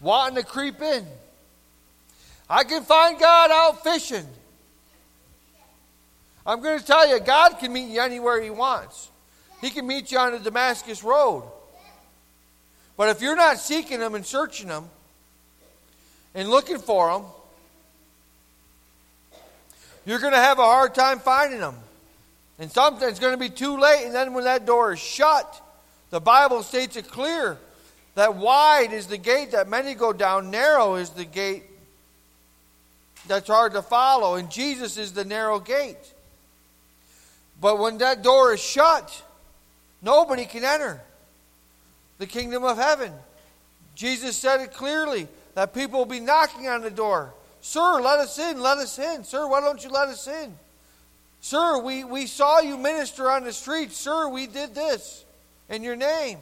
Wanting 0.00 0.42
to 0.42 0.44
creep 0.44 0.80
in. 0.80 1.06
I 2.48 2.64
can 2.64 2.82
find 2.82 3.16
God 3.18 3.52
out 3.52 3.84
fishing. 3.84 4.26
I'm 6.44 6.60
going 6.62 6.80
to 6.80 6.84
tell 6.84 7.08
you, 7.08 7.20
God 7.20 7.60
can 7.60 7.72
meet 7.72 7.90
you 7.90 8.00
anywhere 8.00 8.42
He 8.42 8.50
wants. 8.50 9.08
He 9.60 9.70
can 9.70 9.86
meet 9.86 10.10
you 10.10 10.18
on 10.18 10.32
the 10.32 10.38
Damascus 10.40 11.04
Road. 11.04 11.44
But 13.00 13.08
if 13.08 13.22
you're 13.22 13.34
not 13.34 13.58
seeking 13.58 13.98
them 13.98 14.14
and 14.14 14.26
searching 14.26 14.68
them 14.68 14.86
and 16.34 16.50
looking 16.50 16.76
for 16.76 17.10
them, 17.10 17.24
you're 20.04 20.18
going 20.18 20.34
to 20.34 20.38
have 20.38 20.58
a 20.58 20.64
hard 20.64 20.94
time 20.94 21.18
finding 21.18 21.60
them. 21.60 21.76
And 22.58 22.70
sometimes 22.70 23.12
it's 23.12 23.18
going 23.18 23.32
to 23.32 23.38
be 23.38 23.48
too 23.48 23.78
late. 23.78 24.04
And 24.04 24.14
then 24.14 24.34
when 24.34 24.44
that 24.44 24.66
door 24.66 24.92
is 24.92 24.98
shut, 24.98 25.62
the 26.10 26.20
Bible 26.20 26.62
states 26.62 26.94
it 26.96 27.08
clear 27.08 27.56
that 28.16 28.34
wide 28.34 28.92
is 28.92 29.06
the 29.06 29.16
gate 29.16 29.52
that 29.52 29.66
many 29.66 29.94
go 29.94 30.12
down, 30.12 30.50
narrow 30.50 30.96
is 30.96 31.08
the 31.08 31.24
gate 31.24 31.62
that's 33.26 33.48
hard 33.48 33.72
to 33.72 33.80
follow, 33.80 34.34
and 34.34 34.50
Jesus 34.50 34.98
is 34.98 35.14
the 35.14 35.24
narrow 35.24 35.58
gate. 35.58 35.96
But 37.62 37.78
when 37.78 37.96
that 37.96 38.22
door 38.22 38.52
is 38.52 38.60
shut, 38.60 39.22
nobody 40.02 40.44
can 40.44 40.64
enter 40.64 41.00
the 42.20 42.26
kingdom 42.26 42.64
of 42.64 42.76
heaven. 42.76 43.12
Jesus 43.94 44.36
said 44.36 44.60
it 44.60 44.74
clearly 44.74 45.26
that 45.54 45.72
people 45.74 45.98
will 45.98 46.06
be 46.06 46.20
knocking 46.20 46.68
on 46.68 46.82
the 46.82 46.90
door. 46.90 47.32
Sir, 47.62 48.00
let 48.00 48.20
us 48.20 48.38
in, 48.38 48.60
let 48.60 48.76
us 48.76 48.98
in. 48.98 49.24
Sir, 49.24 49.48
why 49.48 49.60
don't 49.62 49.82
you 49.82 49.90
let 49.90 50.08
us 50.08 50.28
in? 50.28 50.54
Sir, 51.40 51.78
we, 51.78 52.04
we 52.04 52.26
saw 52.26 52.60
you 52.60 52.76
minister 52.76 53.30
on 53.30 53.44
the 53.44 53.52
street. 53.54 53.90
Sir, 53.92 54.28
we 54.28 54.46
did 54.46 54.74
this 54.74 55.24
in 55.70 55.82
your 55.82 55.96
name. 55.96 56.38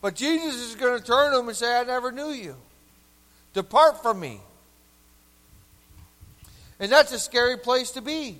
But 0.00 0.14
Jesus 0.14 0.54
is 0.54 0.74
going 0.74 0.98
to 0.98 1.04
turn 1.04 1.32
to 1.32 1.36
them 1.36 1.48
and 1.48 1.56
say, 1.56 1.78
I 1.78 1.84
never 1.84 2.10
knew 2.10 2.30
you. 2.30 2.56
Depart 3.52 4.02
from 4.02 4.18
me. 4.18 4.40
And 6.80 6.90
that's 6.90 7.12
a 7.12 7.18
scary 7.18 7.58
place 7.58 7.90
to 7.92 8.00
be. 8.00 8.38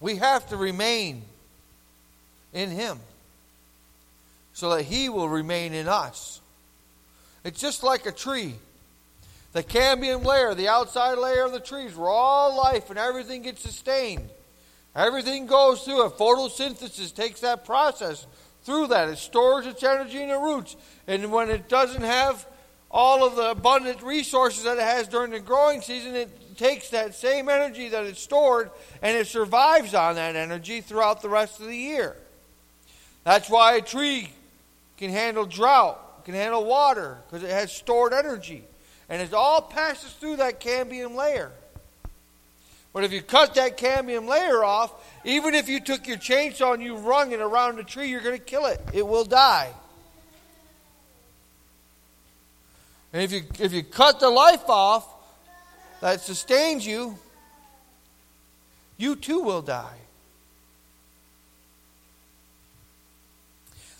We 0.00 0.16
have 0.16 0.48
to 0.48 0.56
remain 0.56 1.22
in 2.52 2.70
Him 2.70 2.98
so 4.52 4.74
that 4.74 4.84
He 4.84 5.08
will 5.08 5.28
remain 5.28 5.72
in 5.72 5.88
us. 5.88 6.40
It's 7.44 7.60
just 7.60 7.82
like 7.82 8.06
a 8.06 8.12
tree. 8.12 8.54
The 9.52 9.62
cambium 9.62 10.24
layer, 10.24 10.54
the 10.54 10.68
outside 10.68 11.16
layer 11.16 11.44
of 11.44 11.52
the 11.52 11.60
trees, 11.60 11.96
where 11.96 12.10
all 12.10 12.56
life 12.56 12.90
and 12.90 12.98
everything 12.98 13.42
gets 13.42 13.62
sustained. 13.62 14.28
Everything 14.94 15.46
goes 15.46 15.82
through 15.82 16.06
it. 16.06 16.12
Photosynthesis 16.18 17.14
takes 17.14 17.40
that 17.40 17.64
process 17.64 18.26
through 18.64 18.88
that. 18.88 19.08
It 19.08 19.18
stores 19.18 19.66
its 19.66 19.82
energy 19.82 20.22
in 20.22 20.28
the 20.28 20.38
roots. 20.38 20.76
And 21.06 21.30
when 21.30 21.50
it 21.50 21.68
doesn't 21.68 22.02
have 22.02 22.46
all 22.96 23.26
of 23.26 23.36
the 23.36 23.50
abundant 23.50 24.02
resources 24.02 24.64
that 24.64 24.78
it 24.78 24.82
has 24.82 25.06
during 25.06 25.30
the 25.30 25.38
growing 25.38 25.82
season, 25.82 26.14
it 26.14 26.56
takes 26.56 26.88
that 26.88 27.14
same 27.14 27.50
energy 27.50 27.90
that 27.90 28.06
it 28.06 28.16
stored 28.16 28.70
and 29.02 29.14
it 29.14 29.26
survives 29.26 29.92
on 29.92 30.14
that 30.14 30.34
energy 30.34 30.80
throughout 30.80 31.20
the 31.20 31.28
rest 31.28 31.60
of 31.60 31.66
the 31.66 31.76
year. 31.76 32.16
That's 33.22 33.50
why 33.50 33.74
a 33.74 33.82
tree 33.82 34.30
can 34.96 35.10
handle 35.10 35.44
drought, 35.44 36.24
can 36.24 36.32
handle 36.32 36.64
water, 36.64 37.18
because 37.26 37.42
it 37.42 37.50
has 37.50 37.70
stored 37.70 38.14
energy. 38.14 38.64
And 39.10 39.20
it 39.20 39.34
all 39.34 39.60
passes 39.60 40.12
through 40.14 40.36
that 40.36 40.58
cambium 40.58 41.14
layer. 41.14 41.52
But 42.94 43.04
if 43.04 43.12
you 43.12 43.20
cut 43.20 43.56
that 43.56 43.76
cambium 43.76 44.26
layer 44.26 44.64
off, 44.64 44.90
even 45.22 45.54
if 45.54 45.68
you 45.68 45.80
took 45.80 46.08
your 46.08 46.16
chainsaw 46.16 46.72
and 46.72 46.82
you 46.82 46.96
wrung 46.96 47.32
it 47.32 47.40
around 47.40 47.76
the 47.76 47.84
tree, 47.84 48.08
you're 48.08 48.22
going 48.22 48.38
to 48.38 48.42
kill 48.42 48.64
it. 48.64 48.80
It 48.94 49.06
will 49.06 49.26
die. 49.26 49.74
And 53.16 53.22
if 53.24 53.32
you, 53.32 53.44
if 53.64 53.72
you 53.72 53.82
cut 53.82 54.20
the 54.20 54.28
life 54.28 54.68
off 54.68 55.08
that 56.02 56.20
sustains 56.20 56.86
you, 56.86 57.16
you 58.98 59.16
too 59.16 59.40
will 59.40 59.62
die. 59.62 59.96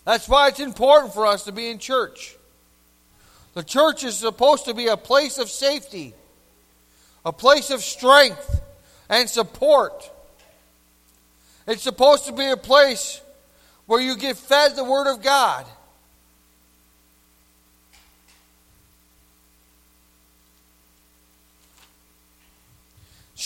That's 0.04 0.28
why 0.28 0.48
it's 0.48 0.60
important 0.60 1.14
for 1.14 1.24
us 1.24 1.44
to 1.44 1.52
be 1.52 1.70
in 1.70 1.78
church. 1.78 2.36
The 3.54 3.62
church 3.62 4.04
is 4.04 4.16
supposed 4.16 4.66
to 4.66 4.74
be 4.74 4.88
a 4.88 4.98
place 4.98 5.38
of 5.38 5.48
safety, 5.48 6.12
a 7.24 7.32
place 7.32 7.70
of 7.70 7.80
strength, 7.80 8.60
and 9.08 9.30
support. 9.30 10.10
It's 11.66 11.82
supposed 11.82 12.26
to 12.26 12.32
be 12.32 12.50
a 12.50 12.58
place 12.58 13.22
where 13.86 14.02
you 14.02 14.14
get 14.18 14.36
fed 14.36 14.76
the 14.76 14.84
Word 14.84 15.10
of 15.10 15.22
God. 15.22 15.64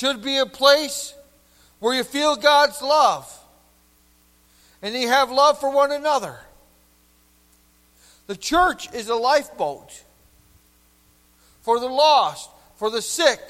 Should 0.01 0.23
be 0.23 0.39
a 0.39 0.47
place 0.47 1.13
where 1.79 1.95
you 1.95 2.05
feel 2.05 2.35
God's 2.35 2.81
love 2.81 3.31
and 4.81 4.95
you 4.95 5.09
have 5.09 5.31
love 5.31 5.61
for 5.61 5.71
one 5.71 5.93
another. 5.93 6.39
The 8.27 8.35
church 8.35 8.91
is 8.95 9.11
a 9.11 9.15
lifeboat 9.15 10.03
for 11.61 11.79
the 11.79 11.89
lost, 11.89 12.49
for 12.77 12.89
the 12.89 13.03
sick, 13.03 13.41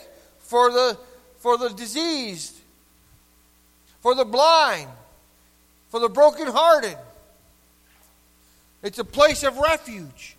for 0.41 0.73
the 0.73 0.99
for 1.39 1.57
the 1.57 1.69
diseased, 1.69 2.57
for 4.01 4.17
the 4.17 4.25
blind, 4.25 4.91
for 5.91 6.01
the 6.01 6.09
brokenhearted. 6.09 6.99
It's 8.83 8.99
a 8.99 9.05
place 9.05 9.45
of 9.45 9.57
refuge. 9.59 10.35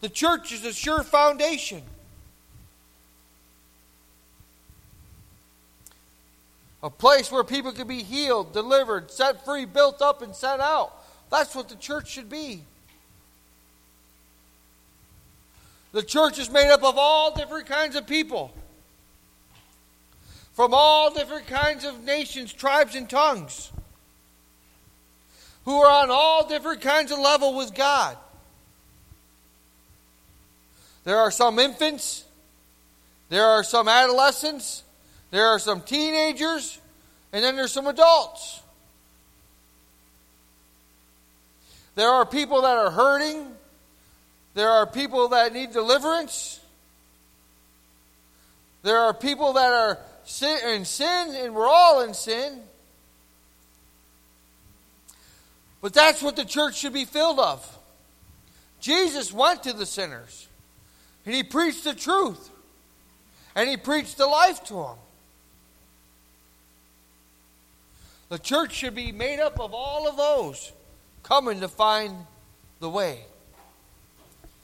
The 0.00 0.08
church 0.08 0.52
is 0.52 0.64
a 0.64 0.72
sure 0.72 1.02
foundation. 1.02 1.82
A 6.82 6.90
place 6.90 7.30
where 7.30 7.44
people 7.44 7.72
can 7.72 7.86
be 7.86 8.02
healed, 8.02 8.52
delivered, 8.52 9.10
set 9.10 9.44
free, 9.44 9.64
built 9.64 10.02
up, 10.02 10.22
and 10.22 10.34
sent 10.34 10.60
out. 10.60 10.92
That's 11.30 11.54
what 11.54 11.68
the 11.68 11.76
church 11.76 12.10
should 12.10 12.28
be. 12.28 12.64
The 15.92 16.02
church 16.02 16.38
is 16.38 16.50
made 16.50 16.70
up 16.70 16.82
of 16.82 16.96
all 16.98 17.34
different 17.34 17.66
kinds 17.66 17.96
of 17.96 18.06
people 18.06 18.52
from 20.54 20.74
all 20.74 21.12
different 21.12 21.46
kinds 21.46 21.84
of 21.84 22.02
nations, 22.04 22.52
tribes, 22.52 22.94
and 22.94 23.08
tongues 23.08 23.70
who 25.64 25.80
are 25.80 26.02
on 26.02 26.10
all 26.10 26.46
different 26.46 26.80
kinds 26.80 27.10
of 27.10 27.18
level 27.18 27.56
with 27.56 27.74
God. 27.74 28.16
There 31.04 31.18
are 31.18 31.30
some 31.30 31.58
infants, 31.58 32.24
there 33.28 33.46
are 33.46 33.64
some 33.64 33.88
adolescents, 33.88 34.82
there 35.32 35.48
are 35.48 35.58
some 35.58 35.80
teenagers, 35.80 36.78
and 37.32 37.42
then 37.42 37.56
there's 37.56 37.72
some 37.72 37.86
adults. 37.88 38.60
There 41.94 42.08
are 42.08 42.26
people 42.26 42.62
that 42.62 42.76
are 42.76 42.90
hurting. 42.90 43.46
There 44.54 44.70
are 44.70 44.86
people 44.86 45.28
that 45.30 45.54
need 45.54 45.72
deliverance. 45.72 46.60
There 48.82 48.98
are 48.98 49.14
people 49.14 49.54
that 49.54 49.72
are 49.72 49.98
in 50.42 50.84
sin, 50.84 51.34
and 51.34 51.54
we're 51.54 51.66
all 51.68 52.02
in 52.02 52.12
sin. 52.12 52.60
But 55.80 55.94
that's 55.94 56.22
what 56.22 56.36
the 56.36 56.44
church 56.44 56.76
should 56.76 56.92
be 56.92 57.06
filled 57.06 57.38
of. 57.38 57.78
Jesus 58.80 59.32
went 59.32 59.62
to 59.62 59.72
the 59.72 59.86
sinners, 59.86 60.46
and 61.24 61.34
he 61.34 61.42
preached 61.42 61.84
the 61.84 61.94
truth, 61.94 62.50
and 63.54 63.68
he 63.68 63.78
preached 63.78 64.18
the 64.18 64.26
life 64.26 64.62
to 64.64 64.74
them. 64.74 64.96
The 68.32 68.38
church 68.38 68.72
should 68.72 68.94
be 68.94 69.12
made 69.12 69.40
up 69.40 69.60
of 69.60 69.74
all 69.74 70.08
of 70.08 70.16
those 70.16 70.72
coming 71.22 71.60
to 71.60 71.68
find 71.68 72.16
the 72.80 72.88
way, 72.88 73.26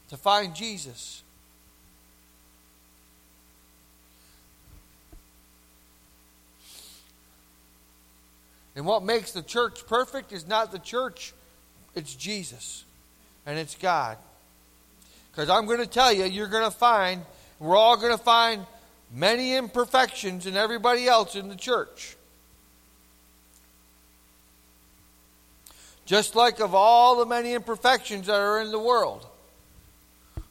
to 0.09 0.16
find 0.16 0.54
Jesus. 0.54 1.22
And 8.74 8.87
what 8.87 9.02
makes 9.02 9.33
the 9.33 9.42
church 9.42 9.87
perfect 9.87 10.33
is 10.33 10.48
not 10.48 10.72
the 10.72 10.78
church, 10.78 11.35
it's 11.94 12.14
Jesus 12.14 12.85
and 13.44 13.59
it's 13.59 13.74
God. 13.74 14.16
Because 15.31 15.50
I'm 15.50 15.66
going 15.66 15.81
to 15.81 15.87
tell 15.87 16.11
you, 16.11 16.24
you're 16.24 16.46
going 16.46 16.64
to 16.64 16.74
find, 16.74 17.20
we're 17.59 17.76
all 17.76 17.98
going 17.98 18.16
to 18.16 18.24
find 18.24 18.64
many 19.12 19.57
imperfections 19.57 20.46
in 20.46 20.57
everybody 20.57 21.07
else 21.07 21.37
in 21.37 21.50
the 21.50 21.54
church. 21.54 22.14
Just 26.09 26.35
like 26.35 26.59
of 26.61 26.75
all 26.75 27.16
the 27.16 27.27
many 27.27 27.53
imperfections 27.53 28.29
that 28.29 28.40
are 28.40 28.62
in 28.62 28.71
the 28.71 28.79
world. 28.79 29.27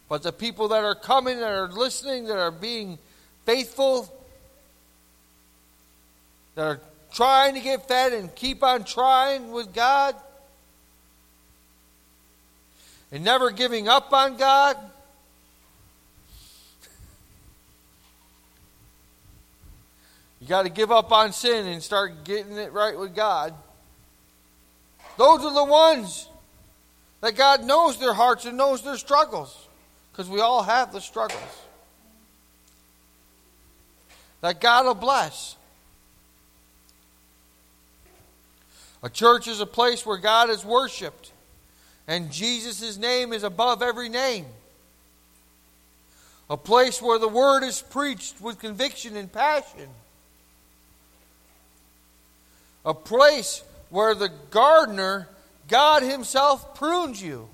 But 0.08 0.22
the 0.22 0.32
people 0.32 0.68
that 0.68 0.84
are 0.84 0.94
coming, 0.94 1.40
that 1.40 1.52
are 1.52 1.68
listening, 1.68 2.26
that 2.26 2.38
are 2.38 2.52
being 2.52 3.00
faithful, 3.44 4.08
that 6.54 6.62
are 6.62 6.80
trying 7.12 7.56
to 7.56 7.60
get 7.60 7.88
fed 7.88 8.14
and 8.14 8.34
keep 8.36 8.62
on 8.62 8.84
trying 8.84 9.52
with 9.52 9.74
God 9.74 10.16
and 13.12 13.24
never 13.24 13.50
giving 13.50 13.90
up 13.90 14.14
on 14.14 14.38
God. 14.38 14.78
You 20.40 20.48
got 20.48 20.64
to 20.64 20.70
give 20.70 20.92
up 20.92 21.12
on 21.12 21.34
sin 21.34 21.66
and 21.66 21.82
start 21.82 22.24
getting 22.26 22.58
it 22.58 22.72
right 22.72 22.96
with 22.96 23.16
God. 23.16 23.56
Those 25.18 25.44
are 25.44 25.54
the 25.54 25.66
ones 25.66 26.30
that 27.22 27.36
God 27.36 27.66
knows 27.66 27.98
their 28.00 28.14
hearts 28.14 28.46
and 28.46 28.58
knows 28.58 28.84
their 28.84 28.98
struggles. 28.98 29.68
Because 30.12 30.30
we 30.30 30.40
all 30.40 30.64
have 30.64 30.92
the 30.92 31.02
struggles. 31.02 31.42
That 34.42 34.62
God 34.62 34.86
will 34.86 34.96
bless. 34.96 35.56
A 39.04 39.10
church 39.10 39.48
is 39.48 39.60
a 39.60 39.66
place 39.66 40.06
where 40.06 40.18
God 40.18 40.50
is 40.50 40.64
worshiped 40.64 41.32
and 42.08 42.32
Jesus' 42.32 42.98
name 42.98 43.34
is 43.34 43.44
above 43.44 43.82
every 43.82 44.08
name. 44.08 44.46
A 46.50 46.56
place 46.56 47.02
where 47.02 47.20
the 47.20 47.28
word 47.28 47.64
is 47.64 47.82
preached 47.82 48.40
with 48.40 48.60
conviction 48.60 49.18
and 49.18 49.32
passion. 49.32 49.90
A 52.86 52.94
place 52.94 53.62
where 53.90 54.14
the 54.16 54.32
gardener, 54.50 55.28
God 55.68 56.04
Himself, 56.04 56.76
prunes 56.76 57.22
you. 57.22 57.48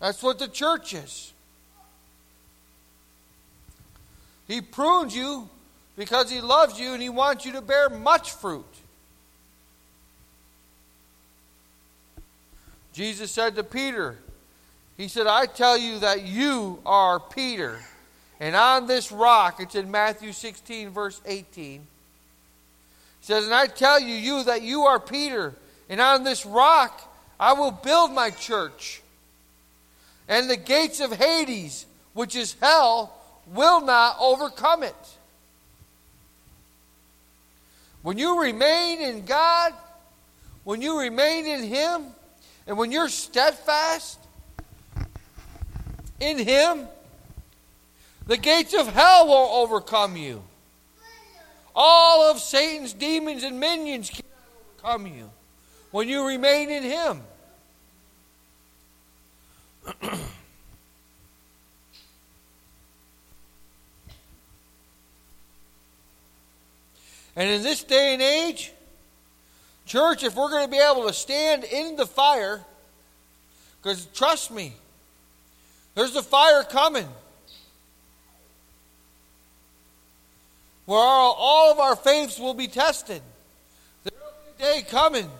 That's 0.00 0.22
what 0.22 0.38
the 0.38 0.48
church 0.48 0.92
is. 0.92 1.32
He 4.46 4.60
prunes 4.60 5.16
you 5.16 5.48
because 5.96 6.30
He 6.30 6.40
loves 6.40 6.78
you 6.78 6.92
and 6.92 7.02
He 7.02 7.08
wants 7.08 7.46
you 7.46 7.52
to 7.52 7.62
bear 7.62 7.88
much 7.88 8.32
fruit. 8.32 8.66
Jesus 12.92 13.30
said 13.30 13.56
to 13.56 13.64
Peter, 13.64 14.18
He 14.96 15.08
said, 15.08 15.26
I 15.26 15.46
tell 15.46 15.76
you 15.76 16.00
that 16.00 16.24
you 16.24 16.80
are 16.84 17.18
Peter. 17.18 17.80
And 18.40 18.56
on 18.56 18.86
this 18.86 19.12
rock, 19.12 19.60
it's 19.60 19.74
in 19.74 19.90
Matthew 19.90 20.32
16, 20.32 20.90
verse 20.90 21.20
18. 21.24 21.80
He 21.80 21.86
says, 23.20 23.44
And 23.44 23.54
I 23.54 23.66
tell 23.66 24.00
you, 24.00 24.14
you 24.14 24.44
that 24.44 24.62
you 24.62 24.82
are 24.82 24.98
Peter, 24.98 25.54
and 25.88 26.00
on 26.00 26.24
this 26.24 26.44
rock 26.44 27.10
I 27.38 27.52
will 27.52 27.70
build 27.70 28.12
my 28.12 28.30
church. 28.30 29.02
And 30.28 30.48
the 30.48 30.56
gates 30.56 31.00
of 31.00 31.12
Hades, 31.12 31.86
which 32.12 32.34
is 32.34 32.56
hell, 32.60 33.12
will 33.52 33.80
not 33.80 34.16
overcome 34.20 34.82
it. 34.82 34.94
When 38.02 38.18
you 38.18 38.40
remain 38.40 39.00
in 39.00 39.24
God, 39.24 39.72
when 40.64 40.82
you 40.82 40.98
remain 40.98 41.46
in 41.46 41.62
Him, 41.62 42.06
and 42.66 42.76
when 42.78 42.92
you're 42.92 43.08
steadfast 43.08 44.18
in 46.20 46.38
Him, 46.38 46.86
the 48.26 48.36
gates 48.36 48.74
of 48.74 48.86
hell 48.88 49.26
won't 49.28 49.52
overcome 49.52 50.16
you. 50.16 50.42
All 51.74 52.30
of 52.30 52.38
Satan's 52.38 52.92
demons 52.92 53.42
and 53.42 53.58
minions 53.58 54.10
cannot 54.10 54.24
overcome 54.92 55.06
you 55.08 55.30
when 55.90 56.08
you 56.08 56.26
remain 56.26 56.70
in 56.70 56.82
Him. 56.84 57.22
and 67.36 67.50
in 67.50 67.62
this 67.62 67.82
day 67.82 68.14
and 68.14 68.22
age, 68.22 68.72
Church, 69.86 70.24
if 70.24 70.34
we're 70.34 70.48
going 70.48 70.64
to 70.64 70.70
be 70.70 70.78
able 70.78 71.06
to 71.06 71.12
stand 71.12 71.64
in 71.64 71.96
the 71.96 72.06
fire, 72.06 72.62
because 73.82 74.06
trust 74.06 74.50
me, 74.50 74.72
there's 75.94 76.16
a 76.16 76.22
fire 76.22 76.62
coming. 76.62 77.06
Where 80.86 80.98
all, 80.98 81.34
all 81.38 81.72
of 81.72 81.78
our 81.78 81.96
faiths 81.96 82.38
will 82.38 82.54
be 82.54 82.68
tested. 82.68 83.22
There 84.04 84.12
will 84.18 84.56
be 84.56 84.64
a 84.64 84.66
day 84.66 84.82
coming 84.88 85.30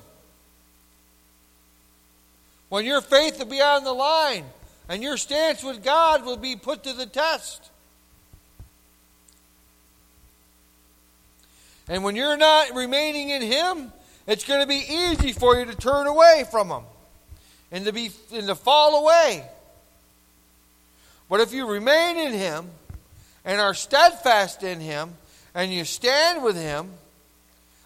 when 2.68 2.84
your 2.84 3.00
faith 3.00 3.38
will 3.38 3.46
be 3.46 3.60
on 3.60 3.84
the 3.84 3.92
line 3.92 4.44
and 4.88 5.02
your 5.02 5.16
stance 5.16 5.62
with 5.62 5.84
God 5.84 6.24
will 6.24 6.36
be 6.36 6.56
put 6.56 6.84
to 6.84 6.92
the 6.92 7.06
test. 7.06 7.70
And 11.88 12.02
when 12.02 12.16
you're 12.16 12.38
not 12.38 12.74
remaining 12.74 13.28
in 13.28 13.42
Him, 13.42 13.92
it's 14.26 14.44
going 14.44 14.60
to 14.60 14.66
be 14.66 14.82
easy 14.88 15.32
for 15.32 15.58
you 15.58 15.66
to 15.66 15.74
turn 15.74 16.06
away 16.06 16.44
from 16.50 16.70
Him 16.70 16.82
and 17.70 17.84
to 17.84 17.92
be 17.92 18.10
and 18.32 18.46
to 18.46 18.54
fall 18.54 19.02
away. 19.02 19.44
But 21.28 21.40
if 21.40 21.52
you 21.52 21.66
remain 21.66 22.16
in 22.16 22.32
him 22.32 22.70
and 23.44 23.60
are 23.60 23.74
steadfast 23.74 24.62
in 24.62 24.80
him 24.80 25.14
and 25.54 25.72
you 25.72 25.84
stand 25.84 26.42
with 26.42 26.56
him 26.56 26.90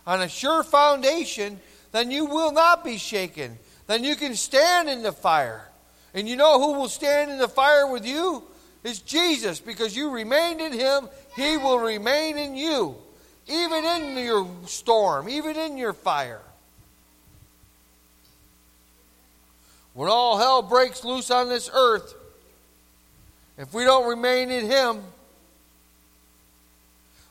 on 0.07 0.22
a 0.22 0.28
sure 0.28 0.62
foundation, 0.62 1.61
then 1.92 2.11
you 2.11 2.24
will 2.24 2.52
not 2.52 2.85
be 2.85 2.96
shaken. 2.98 3.59
Then 3.87 4.04
you 4.04 4.16
can 4.16 4.35
stand 4.35 4.88
in 4.88 5.02
the 5.02 5.12
fire. 5.12 5.68
And 6.14 6.28
you 6.28 6.37
know 6.37 6.59
who 6.61 6.78
will 6.78 6.88
stand 6.88 7.31
in 7.31 7.38
the 7.38 7.48
fire 7.48 7.90
with 7.90 8.07
you? 8.07 8.42
Is 8.85 9.00
Jesus, 9.00 9.61
because 9.61 9.96
you 9.96 10.11
remained 10.11 10.61
in 10.61 10.72
him, 10.72 11.09
he 11.37 11.57
will 11.57 11.78
remain 11.78 12.38
in 12.38 12.54
you 12.54 12.96
even 13.48 13.85
in 13.85 14.24
your 14.24 14.46
storm, 14.66 15.28
even 15.28 15.57
in 15.57 15.78
your 15.78 15.92
fire. 15.92 16.40
When 19.94 20.09
all 20.11 20.38
hell 20.38 20.62
breaks 20.62 21.02
loose 21.02 21.31
on 21.31 21.48
this 21.48 21.70
earth, 21.72 22.14
if 23.57 23.72
we 23.74 23.85
don't 23.85 24.09
remain 24.09 24.50
in 24.50 24.66
Him, 24.66 25.02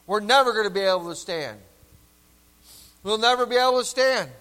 we're 0.08 0.22
never 0.22 0.54
going 0.54 0.66
to 0.66 0.74
be 0.74 0.80
able 0.80 1.10
to 1.10 1.16
stand. 1.16 1.60
We'll 3.04 3.18
never 3.18 3.46
be 3.46 3.58
able 3.58 3.80
to 3.80 3.86
stand. 3.86 4.32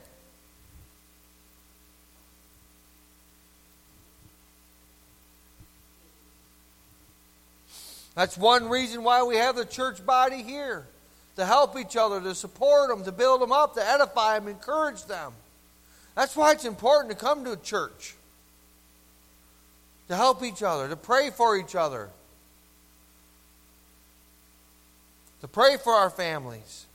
That's 8.14 8.38
one 8.38 8.70
reason 8.70 9.04
why 9.04 9.22
we 9.24 9.36
have 9.36 9.56
the 9.56 9.66
church 9.66 10.04
body 10.06 10.42
here 10.42 10.86
to 11.36 11.44
help 11.44 11.78
each 11.78 11.96
other, 11.96 12.18
to 12.20 12.34
support 12.34 12.88
them, 12.88 13.04
to 13.04 13.12
build 13.12 13.42
them 13.42 13.52
up, 13.52 13.74
to 13.74 13.86
edify 13.86 14.38
them, 14.38 14.48
encourage 14.48 15.04
them. 15.04 15.34
That's 16.14 16.34
why 16.34 16.52
it's 16.52 16.64
important 16.64 17.10
to 17.12 17.22
come 17.22 17.44
to 17.44 17.52
a 17.52 17.56
church. 17.58 18.14
To 20.08 20.16
help 20.16 20.42
each 20.42 20.62
other, 20.62 20.88
to 20.88 20.96
pray 20.96 21.30
for 21.30 21.58
each 21.58 21.74
other, 21.74 22.08
to 25.46 25.52
pray 25.52 25.76
for 25.76 25.92
our 25.92 26.10
families. 26.10 26.86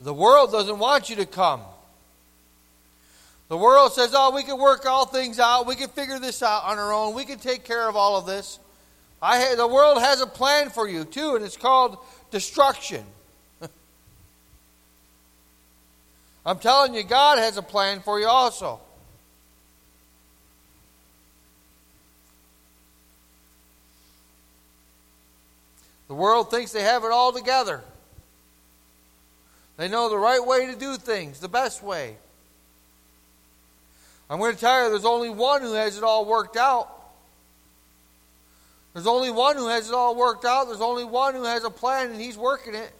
The 0.00 0.12
world 0.12 0.52
doesn't 0.52 0.78
want 0.78 1.08
you 1.08 1.16
to 1.16 1.24
come. 1.24 1.62
The 3.48 3.56
world 3.56 3.94
says, 3.94 4.12
oh, 4.14 4.34
we 4.34 4.42
can 4.42 4.58
work 4.58 4.84
all 4.84 5.06
things 5.06 5.38
out. 5.38 5.66
We 5.66 5.74
can 5.74 5.88
figure 5.88 6.18
this 6.18 6.42
out 6.42 6.64
on 6.64 6.78
our 6.78 6.92
own. 6.92 7.14
We 7.14 7.24
can 7.24 7.38
take 7.38 7.64
care 7.64 7.88
of 7.88 7.96
all 7.96 8.18
of 8.18 8.26
this. 8.26 8.58
I, 9.22 9.54
the 9.54 9.66
world 9.66 9.98
has 10.02 10.20
a 10.20 10.26
plan 10.26 10.68
for 10.68 10.86
you, 10.86 11.04
too, 11.04 11.36
and 11.36 11.44
it's 11.44 11.56
called 11.56 11.96
destruction. 12.30 13.04
I'm 16.44 16.58
telling 16.58 16.94
you, 16.94 17.02
God 17.02 17.38
has 17.38 17.56
a 17.56 17.62
plan 17.62 18.00
for 18.00 18.18
you 18.18 18.26
also. 18.26 18.80
The 26.08 26.14
world 26.14 26.50
thinks 26.50 26.72
they 26.72 26.82
have 26.82 27.04
it 27.04 27.10
all 27.10 27.32
together. 27.32 27.82
They 29.76 29.88
know 29.88 30.10
the 30.10 30.18
right 30.18 30.44
way 30.44 30.66
to 30.66 30.76
do 30.76 30.96
things, 30.96 31.40
the 31.40 31.48
best 31.48 31.82
way. 31.82 32.16
I'm 34.28 34.38
going 34.38 34.54
to 34.54 34.60
tell 34.60 34.84
you, 34.84 34.90
there's 34.90 35.04
only 35.04 35.30
one 35.30 35.62
who 35.62 35.74
has 35.74 35.96
it 35.96 36.04
all 36.04 36.24
worked 36.24 36.56
out. 36.56 36.88
There's 38.92 39.06
only 39.06 39.30
one 39.30 39.56
who 39.56 39.68
has 39.68 39.88
it 39.88 39.94
all 39.94 40.14
worked 40.14 40.44
out. 40.44 40.66
There's 40.66 40.80
only 40.80 41.04
one 41.04 41.34
who 41.34 41.44
has 41.44 41.64
a 41.64 41.70
plan 41.70 42.10
and 42.10 42.20
he's 42.20 42.36
working 42.36 42.74
it. 42.74 42.92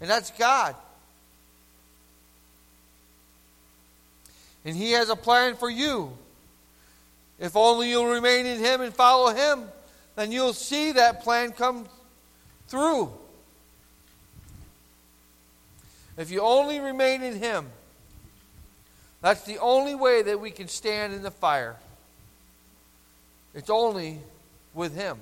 And 0.00 0.10
that's 0.10 0.30
God. 0.32 0.74
And 4.64 4.74
he 4.76 4.92
has 4.92 5.08
a 5.08 5.16
plan 5.16 5.56
for 5.56 5.68
you. 5.68 6.16
If 7.38 7.56
only 7.56 7.90
you'll 7.90 8.06
remain 8.06 8.46
in 8.46 8.58
him 8.58 8.80
and 8.80 8.94
follow 8.94 9.34
him, 9.34 9.68
then 10.16 10.32
you'll 10.32 10.52
see 10.52 10.92
that 10.92 11.22
plan 11.22 11.52
come 11.52 11.86
through. 12.68 13.12
If 16.16 16.30
you 16.30 16.40
only 16.40 16.78
remain 16.78 17.22
in 17.22 17.38
him, 17.38 17.66
that's 19.20 19.42
the 19.42 19.58
only 19.58 19.94
way 19.94 20.22
that 20.22 20.38
we 20.38 20.50
can 20.50 20.68
stand 20.68 21.14
in 21.14 21.22
the 21.22 21.30
fire. 21.30 21.76
It's 23.54 23.70
only 23.70 24.18
with 24.74 24.94
Him 24.94 25.16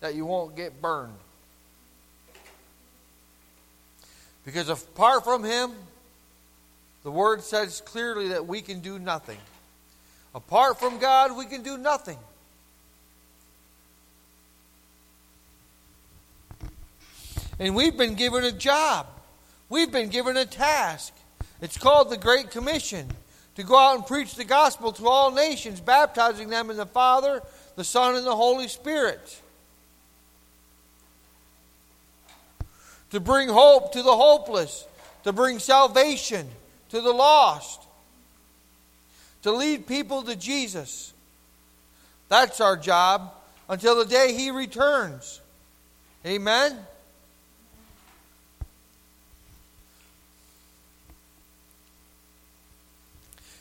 that 0.00 0.14
you 0.14 0.24
won't 0.24 0.56
get 0.56 0.80
burned. 0.80 1.12
Because 4.44 4.68
apart 4.68 5.24
from 5.24 5.44
Him, 5.44 5.72
The 7.02 7.10
Word 7.10 7.42
says 7.42 7.80
clearly 7.80 8.28
that 8.28 8.46
we 8.46 8.60
can 8.60 8.80
do 8.80 8.98
nothing. 8.98 9.38
Apart 10.34 10.78
from 10.78 10.98
God, 10.98 11.36
we 11.36 11.46
can 11.46 11.62
do 11.62 11.78
nothing. 11.78 12.18
And 17.58 17.74
we've 17.74 17.96
been 17.96 18.14
given 18.14 18.44
a 18.44 18.52
job. 18.52 19.06
We've 19.68 19.90
been 19.90 20.08
given 20.08 20.36
a 20.36 20.46
task. 20.46 21.12
It's 21.60 21.76
called 21.76 22.10
the 22.10 22.16
Great 22.16 22.50
Commission 22.50 23.06
to 23.56 23.62
go 23.62 23.76
out 23.76 23.96
and 23.96 24.06
preach 24.06 24.34
the 24.34 24.44
gospel 24.44 24.92
to 24.92 25.08
all 25.08 25.30
nations, 25.30 25.80
baptizing 25.80 26.48
them 26.48 26.70
in 26.70 26.76
the 26.76 26.86
Father, 26.86 27.42
the 27.76 27.84
Son, 27.84 28.14
and 28.16 28.26
the 28.26 28.36
Holy 28.36 28.68
Spirit. 28.68 29.40
To 33.10 33.20
bring 33.20 33.48
hope 33.48 33.92
to 33.92 34.02
the 34.02 34.16
hopeless, 34.16 34.86
to 35.24 35.32
bring 35.32 35.58
salvation 35.58 36.48
to 36.90 37.00
the 37.00 37.12
lost, 37.12 37.80
to 39.42 39.52
lead 39.52 39.86
people 39.86 40.22
to 40.22 40.36
Jesus. 40.36 41.12
That's 42.28 42.60
our 42.60 42.76
job 42.76 43.32
until 43.68 43.96
the 43.96 44.04
day 44.04 44.34
He 44.34 44.50
returns. 44.50 45.40
Amen? 46.26 46.78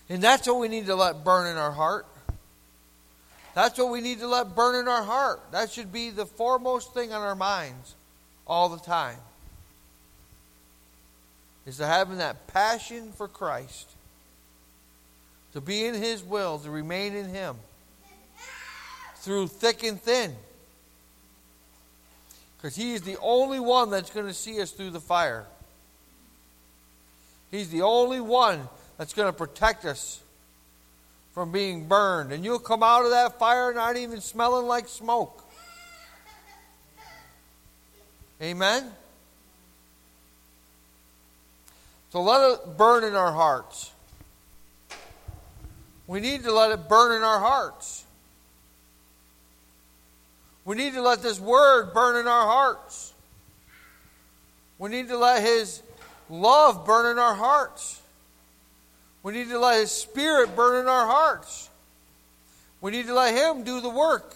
And 0.09 0.21
that's 0.21 0.47
what 0.47 0.59
we 0.59 0.67
need 0.67 0.87
to 0.87 0.95
let 0.95 1.23
burn 1.23 1.47
in 1.47 1.57
our 1.57 1.71
heart. 1.71 2.07
That's 3.53 3.77
what 3.77 3.91
we 3.91 4.01
need 4.01 4.19
to 4.19 4.27
let 4.27 4.55
burn 4.55 4.75
in 4.75 4.87
our 4.87 5.03
heart. 5.03 5.39
That 5.51 5.69
should 5.69 5.91
be 5.91 6.09
the 6.09 6.25
foremost 6.25 6.93
thing 6.93 7.13
on 7.13 7.21
our 7.21 7.35
minds 7.35 7.95
all 8.47 8.69
the 8.69 8.79
time. 8.79 9.17
Is 11.69 11.77
to 11.77 11.85
having 11.85 12.17
that 12.17 12.47
passion 12.47 13.11
for 13.11 13.27
Christ. 13.27 13.91
To 15.53 15.61
be 15.61 15.85
in 15.85 15.93
His 15.93 16.23
will, 16.23 16.57
to 16.57 16.71
remain 16.71 17.15
in 17.15 17.29
Him. 17.29 17.57
Through 19.17 19.49
thick 19.49 19.83
and 19.83 20.01
thin. 20.01 20.35
Because 22.57 22.75
He 22.75 22.93
is 22.93 23.03
the 23.03 23.17
only 23.21 23.59
one 23.59 23.91
that's 23.91 24.09
going 24.09 24.25
to 24.25 24.33
see 24.33 24.59
us 24.59 24.71
through 24.71 24.89
the 24.89 24.99
fire. 24.99 25.45
He's 27.51 27.69
the 27.69 27.83
only 27.83 28.19
one 28.19 28.67
that's 28.97 29.13
going 29.13 29.27
to 29.31 29.37
protect 29.37 29.85
us 29.85 30.23
from 31.35 31.51
being 31.51 31.87
burned. 31.87 32.31
And 32.31 32.43
you'll 32.43 32.57
come 32.57 32.81
out 32.81 33.05
of 33.05 33.11
that 33.11 33.37
fire 33.37 33.71
not 33.75 33.95
even 33.95 34.21
smelling 34.21 34.65
like 34.65 34.87
smoke. 34.87 35.45
Amen? 38.41 38.91
So 42.11 42.21
let 42.21 42.51
it 42.51 42.77
burn 42.77 43.03
in 43.03 43.15
our 43.15 43.31
hearts. 43.31 43.91
We 46.07 46.19
need 46.19 46.43
to 46.43 46.51
let 46.51 46.71
it 46.71 46.89
burn 46.89 47.15
in 47.15 47.21
our 47.21 47.39
hearts. 47.39 48.05
We 50.65 50.75
need 50.75 50.93
to 50.93 51.01
let 51.01 51.21
this 51.21 51.39
word 51.39 51.93
burn 51.93 52.15
in 52.15 52.27
our 52.27 52.45
hearts. 52.45 53.13
We 54.79 54.89
need 54.89 55.07
to 55.09 55.17
let 55.17 55.43
his 55.43 55.81
love 56.29 56.85
burn 56.85 57.11
in 57.11 57.19
our 57.19 57.35
hearts. 57.35 58.01
We 59.23 59.33
need 59.33 59.49
to 59.49 59.59
let 59.59 59.79
His 59.79 59.91
Spirit 59.91 60.55
burn 60.55 60.81
in 60.81 60.87
our 60.87 61.05
hearts. 61.05 61.69
We 62.81 62.91
need 62.91 63.07
to 63.07 63.13
let 63.13 63.35
Him 63.35 63.63
do 63.63 63.81
the 63.81 63.89
work 63.89 64.35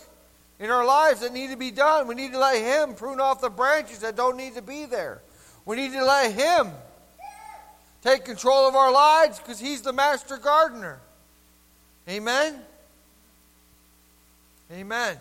in 0.60 0.70
our 0.70 0.86
lives 0.86 1.22
that 1.22 1.34
need 1.34 1.52
to 1.52 1.58
be 1.58 1.72
done. 1.72 2.08
We 2.08 2.16
need 2.16 2.34
to 2.34 2.40
let 2.40 2.62
Him 2.62 2.96
prune 2.96 3.22
off 3.22 3.40
the 3.42 3.50
branches 3.50 4.00
that 4.00 4.16
don't 4.16 4.36
need 4.36 4.56
to 4.56 4.62
be 4.62 4.86
there. 4.86 5.22
We 5.66 5.78
need 5.78 5.94
to 5.94 6.04
let 6.04 6.34
Him 6.34 6.72
take 8.04 8.26
control 8.26 8.68
of 8.68 8.76
our 8.76 8.92
lives 8.92 9.40
because 9.40 9.60
He's 9.60 9.82
the 9.82 9.94
master 9.94 10.38
gardener. 10.38 11.00
Amen? 12.08 12.60
Amen. 14.72 15.18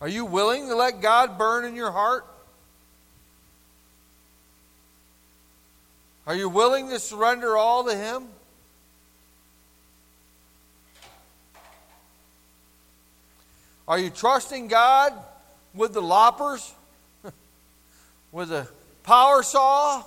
Are 0.00 0.08
you 0.08 0.24
willing 0.24 0.68
to 0.68 0.74
let 0.74 1.00
God 1.00 1.38
burn 1.38 1.64
in 1.64 1.74
your 1.74 1.90
heart? 1.90 2.26
Are 6.26 6.34
you 6.34 6.48
willing 6.48 6.88
to 6.90 6.98
surrender 6.98 7.56
all 7.56 7.84
to 7.84 7.96
Him? 7.96 8.28
Are 13.86 13.98
you 13.98 14.10
trusting 14.10 14.68
God 14.68 15.14
with 15.74 15.94
the 15.94 16.02
loppers? 16.02 16.74
With 18.32 18.52
a 18.52 18.68
power 19.02 19.42
saw? 19.42 20.04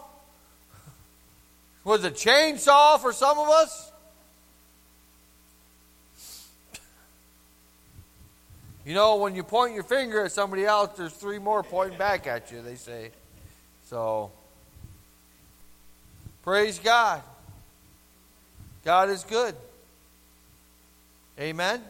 With 1.83 2.05
a 2.05 2.11
chainsaw 2.11 2.99
for 2.99 3.11
some 3.11 3.39
of 3.39 3.49
us? 3.49 3.91
You 8.85 8.95
know, 8.95 9.17
when 9.17 9.35
you 9.35 9.43
point 9.43 9.75
your 9.75 9.83
finger 9.83 10.25
at 10.25 10.31
somebody 10.31 10.65
else, 10.65 10.97
there's 10.97 11.13
three 11.13 11.37
more 11.37 11.61
pointing 11.61 11.99
back 11.99 12.25
at 12.25 12.51
you, 12.51 12.61
they 12.61 12.75
say. 12.75 13.11
So. 13.85 14.31
Praise 16.43 16.79
God. 16.79 17.21
God 18.83 19.09
is 19.09 19.23
good. 19.23 19.55
Amen. 21.39 21.81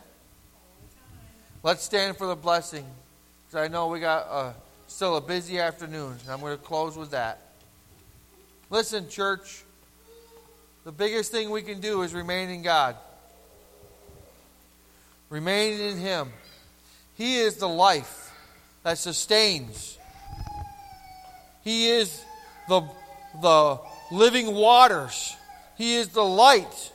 Let's 1.63 1.83
stand 1.83 2.17
for 2.17 2.27
the 2.27 2.35
blessing. 2.35 2.85
Because 3.47 3.65
I 3.65 3.67
know 3.71 3.87
we 3.87 4.01
got 4.01 4.27
uh, 4.29 4.53
still 4.91 5.15
a 5.15 5.21
busy 5.21 5.59
afternoon. 5.59 6.17
I'm 6.29 6.41
going 6.41 6.57
to 6.57 6.63
close 6.63 6.97
with 6.97 7.11
that. 7.11 7.41
Listen, 8.69 9.09
church. 9.09 9.63
The 10.83 10.91
biggest 10.91 11.31
thing 11.31 11.49
we 11.49 11.61
can 11.61 11.79
do 11.79 12.01
is 12.01 12.13
remain 12.13 12.49
in 12.49 12.61
God. 12.61 12.95
Remain 15.29 15.79
in 15.79 15.97
Him. 15.97 16.31
He 17.15 17.37
is 17.37 17.55
the 17.55 17.69
life 17.69 18.31
that 18.83 18.97
sustains. 18.97 19.97
He 21.63 21.89
is 21.89 22.23
the, 22.67 22.81
the 23.41 23.79
living 24.11 24.53
waters. 24.53 25.35
He 25.77 25.95
is 25.95 26.09
the 26.09 26.23
light. 26.23 26.91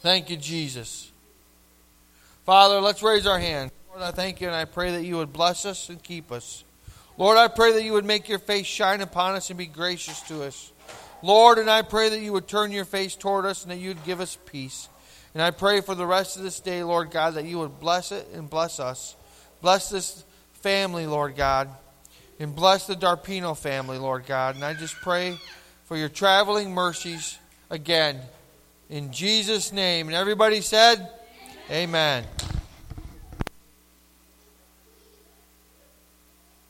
Thank 0.00 0.30
you, 0.30 0.36
Jesus. 0.36 1.10
Father, 2.48 2.80
let's 2.80 3.02
raise 3.02 3.26
our 3.26 3.38
hand. 3.38 3.70
Lord, 3.90 4.00
I 4.00 4.10
thank 4.10 4.40
you 4.40 4.46
and 4.46 4.56
I 4.56 4.64
pray 4.64 4.92
that 4.92 5.04
you 5.04 5.16
would 5.16 5.34
bless 5.34 5.66
us 5.66 5.90
and 5.90 6.02
keep 6.02 6.32
us. 6.32 6.64
Lord, 7.18 7.36
I 7.36 7.46
pray 7.46 7.74
that 7.74 7.82
you 7.82 7.92
would 7.92 8.06
make 8.06 8.26
your 8.26 8.38
face 8.38 8.64
shine 8.64 9.02
upon 9.02 9.34
us 9.34 9.50
and 9.50 9.58
be 9.58 9.66
gracious 9.66 10.22
to 10.28 10.44
us. 10.44 10.72
Lord, 11.22 11.58
and 11.58 11.68
I 11.68 11.82
pray 11.82 12.08
that 12.08 12.20
you 12.20 12.32
would 12.32 12.48
turn 12.48 12.72
your 12.72 12.86
face 12.86 13.14
toward 13.14 13.44
us 13.44 13.64
and 13.64 13.70
that 13.70 13.76
you 13.76 13.88
would 13.88 14.02
give 14.02 14.22
us 14.22 14.38
peace. 14.46 14.88
And 15.34 15.42
I 15.42 15.50
pray 15.50 15.82
for 15.82 15.94
the 15.94 16.06
rest 16.06 16.38
of 16.38 16.42
this 16.42 16.58
day, 16.58 16.82
Lord 16.82 17.10
God, 17.10 17.34
that 17.34 17.44
you 17.44 17.58
would 17.58 17.78
bless 17.80 18.12
it 18.12 18.26
and 18.32 18.48
bless 18.48 18.80
us. 18.80 19.14
Bless 19.60 19.90
this 19.90 20.24
family, 20.62 21.06
Lord 21.06 21.36
God. 21.36 21.68
And 22.40 22.56
bless 22.56 22.86
the 22.86 22.94
Darpino 22.94 23.54
family, 23.58 23.98
Lord 23.98 24.24
God. 24.24 24.54
And 24.54 24.64
I 24.64 24.72
just 24.72 24.94
pray 25.02 25.36
for 25.84 25.98
your 25.98 26.08
traveling 26.08 26.72
mercies 26.72 27.38
again. 27.68 28.18
In 28.88 29.12
Jesus' 29.12 29.70
name. 29.70 30.06
And 30.06 30.16
everybody 30.16 30.62
said. 30.62 31.10
Amen. 31.70 32.24